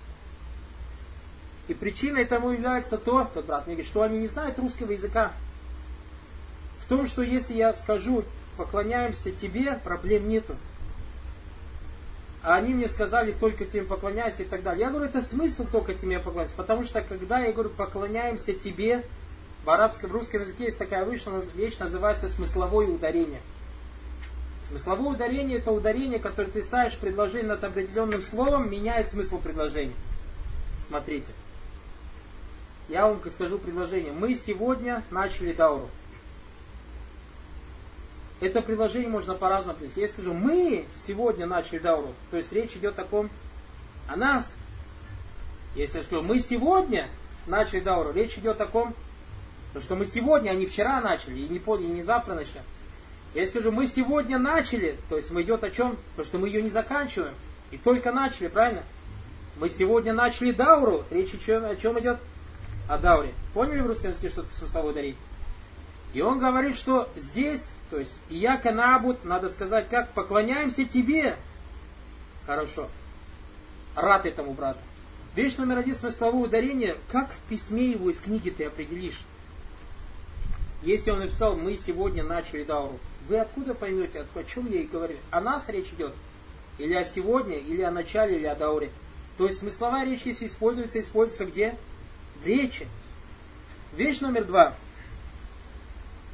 [1.73, 5.33] И причиной тому является то, тот брат мне говорит, что они не знают русского языка.
[6.83, 8.25] В том, что если я скажу
[8.59, 10.55] поклоняемся тебе, проблем нету.
[12.43, 14.85] А они мне сказали, только тебе поклоняйся и так далее.
[14.85, 16.57] Я говорю, это смысл только тебе поклоняться.
[16.57, 19.03] Потому что когда я говорю, поклоняемся тебе,
[19.65, 21.23] в арабском, в русском языке есть такая вещь,
[21.55, 23.41] вещь называется смысловое ударение.
[24.69, 29.95] Смысловое ударение это ударение, которое ты ставишь предложение над определенным словом, меняет смысл предложения.
[30.87, 31.33] Смотрите.
[32.93, 34.13] Я вам скажу предложение.
[34.13, 35.89] Мы сегодня начали дауру.
[38.39, 40.03] Это предложение можно по-разному привести.
[40.03, 43.31] Я скажу, мы сегодня начали дауру, то есть речь идет о ком?
[44.09, 44.55] О нас.
[45.75, 47.09] Если я скажу, мы сегодня
[47.47, 48.95] начали дауру, речь идет о ком?
[49.81, 52.61] Что мы сегодня, а не вчера начали, и не, и не завтра начнем.
[53.33, 55.97] Я скажу, мы сегодня начали, то есть мы идет о чем?
[56.17, 57.33] То, что мы ее не заканчиваем.
[57.71, 58.83] И только начали, правильно?
[59.57, 61.05] Мы сегодня начали дауру.
[61.11, 62.19] Речь о чем, о чем идет?
[62.89, 63.33] О дауре.
[63.55, 65.17] Поняли в русском языке, что это смысловой дарить?
[66.13, 71.37] И он говорит, что здесь, то есть Ияка Набут, надо сказать, как поклоняемся тебе.
[72.47, 72.89] Хорошо.
[73.95, 74.81] Рад этому брату.
[75.35, 79.25] Вещь номер один смысловое ударение, как в письме его из книги ты определишь?
[80.83, 85.17] Если он написал, мы сегодня начали дауру, вы откуда поймете, о чем я и говорю?
[85.31, 86.13] О нас речь идет?
[86.77, 88.91] Или о сегодня, или о начале, или о дауре?
[89.39, 91.77] То есть смысловая речь, если используется, используется где?
[92.45, 92.89] Речи.
[93.93, 94.75] Вещь номер два.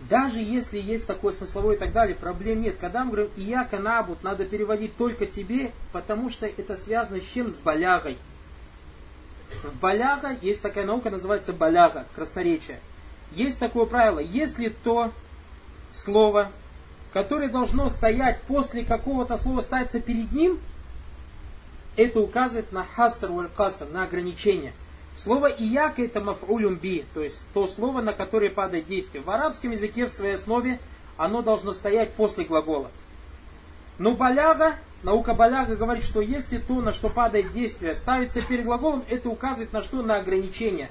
[0.09, 2.77] Даже если есть такое смысловое и так далее, проблем нет.
[2.81, 7.51] Когда мы говорим «Ияка набут», надо переводить только тебе, потому что это связано с чем?
[7.51, 8.17] С балягой.
[9.65, 12.79] В баляга есть такая наука, называется баляга, красноречие.
[13.33, 15.13] Есть такое правило, если то
[15.93, 16.53] слово,
[17.13, 20.61] которое должно стоять после какого-то слова, ставится перед ним,
[21.97, 23.51] это указывает на хаср валь
[23.91, 24.73] на ограничение–
[25.23, 29.21] Слово ияка это маф'улюм би, то есть то слово, на которое падает действие.
[29.21, 30.79] В арабском языке в своей основе
[31.17, 32.89] оно должно стоять после глагола.
[33.99, 39.05] Но баляга, наука баляга говорит, что если то, на что падает действие, ставится перед глаголом,
[39.09, 40.03] это указывает на что?
[40.03, 40.89] На ограничение.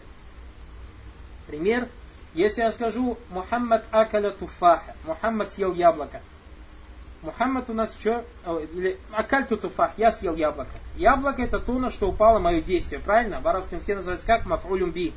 [1.48, 1.88] Пример.
[2.34, 6.22] Если я скажу Мухаммад акаля туфаха, Мухаммад съел яблоко.
[7.24, 8.24] Мухаммад у нас что?
[8.74, 10.72] Или акальту туфах, я съел яблоко.
[10.96, 13.40] Яблоко это то, на что упало мое действие, правильно?
[13.40, 15.14] В арабском языке называется как мафрулюм би.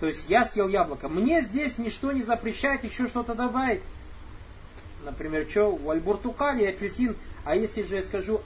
[0.00, 1.08] То есть я съел яблоко.
[1.08, 3.82] Мне здесь ничто не запрещает еще что-то добавить.
[5.04, 5.74] Например, что?
[5.74, 7.16] Вальбуртукали, апельсин.
[7.44, 8.42] А если же я скажу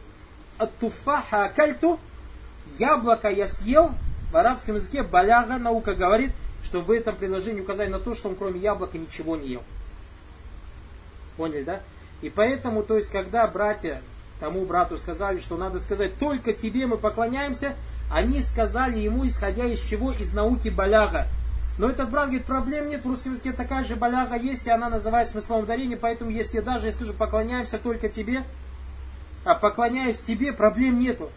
[0.57, 1.99] от туфаха акальту,
[2.79, 3.91] яблоко я съел,
[4.31, 6.31] в арабском языке баляга наука говорит,
[6.65, 9.63] что в этом предложении указали на то, что он кроме яблока ничего не ел.
[11.37, 11.81] Поняли, да?
[12.23, 14.01] И поэтому, то есть, когда братья
[14.41, 17.75] тому брату сказали, что надо сказать, только тебе мы поклоняемся,
[18.11, 20.13] они сказали ему, исходя из чего?
[20.13, 21.27] Из науки баляга.
[21.79, 24.89] Но этот брат говорит, проблем нет, в русском языке такая же баляга есть, и она
[24.89, 28.45] называет смыслом ударения, поэтому если даже я скажу, поклоняемся только тебе,
[29.45, 31.31] а поклоняюсь тебе, проблем нету.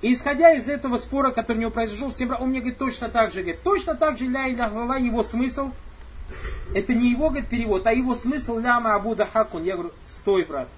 [0.00, 3.08] И исходя из этого спора, который у него произошел с тем, он мне говорит точно
[3.08, 5.70] так же, говорит, точно так же ля иля его смысл–
[6.74, 9.64] это не его, говорит, перевод, а его смысл ляма абуда хакун.
[9.64, 10.68] Я говорю, стой, брат,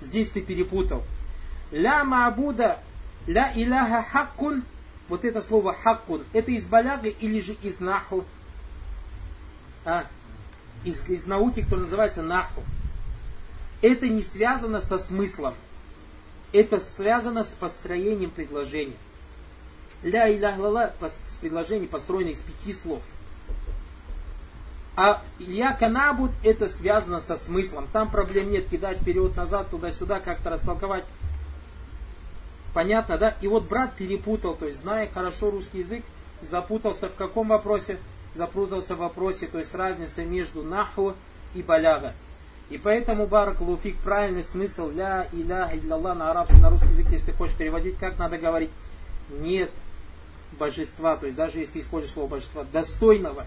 [0.00, 1.02] здесь ты перепутал.
[1.70, 2.80] Ляма абуда
[3.26, 4.62] ля иляха хакун,
[5.08, 8.24] вот это слово хакун, это из баляги или же из наху?
[9.84, 10.06] А,
[10.84, 12.62] из, из науки, которая называется наху.
[13.82, 15.54] Это не связано со смыслом.
[16.52, 18.96] Это связано с построением предложения.
[20.02, 20.94] Ля лала
[21.40, 23.02] предложение построено из пяти слов.
[24.96, 27.86] А Илья Канабут это связано со смыслом.
[27.92, 31.04] Там проблем нет кидать вперед-назад, туда-сюда, как-то растолковать.
[32.72, 33.36] Понятно, да?
[33.42, 36.02] И вот брат перепутал, то есть зная хорошо русский язык,
[36.40, 37.98] запутался в каком вопросе?
[38.34, 41.14] Запутался в вопросе, то есть разница между наху
[41.54, 42.14] и баляга.
[42.68, 47.26] И поэтому, Барак Луфик, правильный смысл ля иля илlallah на арабском, на русский язык, если
[47.26, 48.70] ты хочешь переводить, как надо говорить?
[49.30, 49.70] Нет
[50.58, 53.46] божества, то есть даже если используешь слово божества, достойного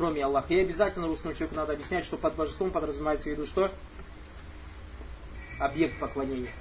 [0.00, 0.54] кроме Аллаха.
[0.54, 3.70] И обязательно русскому человеку надо объяснять, что под божеством подразумевается в виду что?
[5.58, 6.52] Объект поклонения.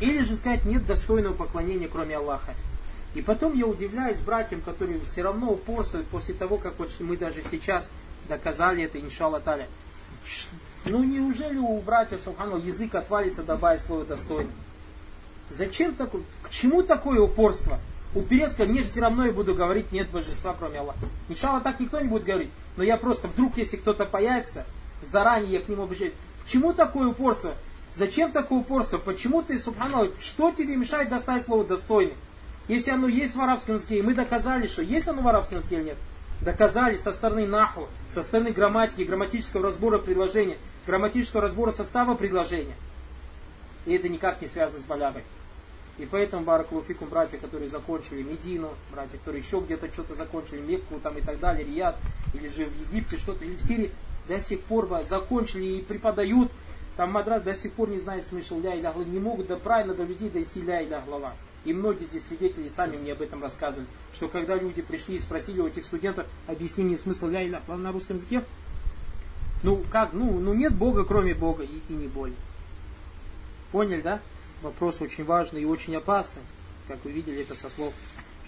[0.00, 2.54] Или же сказать, нет достойного поклонения, кроме Аллаха.
[3.14, 7.44] И потом я удивляюсь братьям, которые все равно упорствуют после того, как вот мы даже
[7.48, 7.88] сейчас
[8.28, 9.68] доказали это, иншалла таля.
[10.86, 14.50] Ну неужели у братьев Субхану язык отвалится добавить слово достойно?
[15.48, 16.22] Зачем такое?
[16.42, 17.78] К чему такое упорство?
[18.14, 21.06] Упереться, нет, все равно я буду говорить, нет божества, кроме Аллаха.
[21.28, 22.50] Иншалла так никто не будет говорить.
[22.76, 24.64] Но я просто, вдруг, если кто-то появится,
[25.02, 26.14] заранее я к нему обращаюсь.
[26.44, 27.54] Почему такое упорство?
[27.94, 28.98] Зачем такое упорство?
[28.98, 32.14] Почему ты, субханаллах, что тебе мешает доставить слово достойный?
[32.68, 35.76] Если оно есть в арабском языке, и мы доказали, что есть оно в арабском языке
[35.76, 35.96] или нет,
[36.40, 40.56] доказали со стороны наху, со стороны грамматики, грамматического разбора предложения,
[40.86, 42.74] грамматического разбора состава предложения.
[43.84, 45.24] И это никак не связано с балягой.
[46.02, 51.16] И поэтому, Баракулуфикум, братья, которые закончили Медину, братья, которые еще где-то что-то закончили, Мекку там
[51.16, 51.96] и так далее, Рияд,
[52.34, 53.92] или же в Египте что-то, или в Сирии,
[54.26, 56.50] до сих пор закончили и преподают,
[56.96, 60.02] там мадрас до сих пор не знает смысл ля иля не могут до правильно до
[60.02, 61.34] людей дойти ля иля глава.
[61.64, 65.60] И многие здесь свидетели сами мне об этом рассказывали, что когда люди пришли и спросили
[65.60, 68.42] у этих студентов, объясни мне смысл ля иля на русском языке,
[69.62, 72.36] ну как, ну, ну нет Бога кроме Бога и, и не более.
[73.70, 74.20] Поняли, да?
[74.62, 76.42] Вопрос очень важный и очень опасный.
[76.88, 77.92] Как вы видели, это со слов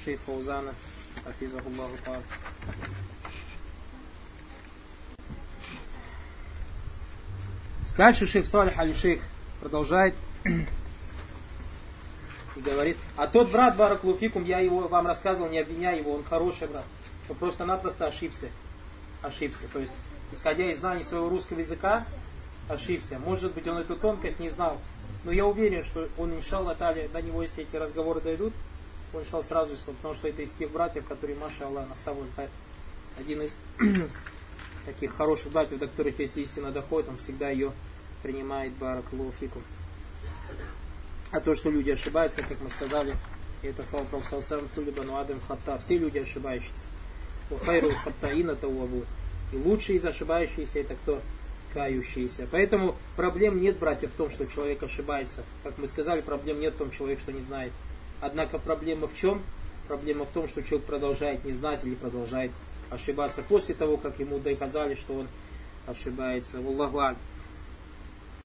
[0.04, 0.74] шейх Фаузана,
[1.24, 1.94] Афизахуллаху
[7.96, 9.22] Дальше шейх Салих Али Шейх
[9.60, 10.66] продолжает и
[12.60, 16.84] говорит, а тот брат Бараклуфикум, я его вам рассказывал, не обвиняй его, он хороший брат.
[17.28, 18.48] Он просто-напросто ошибся.
[19.22, 19.68] Ошибся.
[19.72, 19.92] То есть,
[20.32, 22.04] исходя из знаний своего русского языка,
[22.68, 23.20] ошибся.
[23.20, 24.80] Может быть, он эту тонкость не знал.
[25.24, 28.52] Но я уверен, что он, иншалла, Тали, до него, если эти разговоры дойдут,
[29.12, 32.28] он шел сразу, потому что это из тех братьев, которые, маша Аллах, на самом
[33.18, 33.56] один из
[34.86, 37.72] таких хороших братьев, до которых, если истина доходит, он всегда ее
[38.22, 39.62] принимает баракалуфикум.
[41.30, 43.16] А то, что люди ошибаются, как мы сказали,
[43.62, 46.86] и это слава Пророку Тулибану Адам Хатта, все люди ошибающиеся.
[47.50, 49.04] Ухайру Хаттаина Тауабу.
[49.52, 51.20] И лучший из ошибающихся это кто?
[51.74, 52.46] Кающиеся.
[52.50, 55.42] Поэтому проблем нет, братья, в том, что человек ошибается.
[55.62, 57.72] Как мы сказали, проблем нет в том, человек что не знает.
[58.20, 59.42] Однако проблема в чем?
[59.88, 62.52] Проблема в том, что человек продолжает не знать или продолжает
[62.90, 65.28] ошибаться после того, как ему доказали, что он
[65.86, 66.58] ошибается.
[66.58, 67.00] Аллаху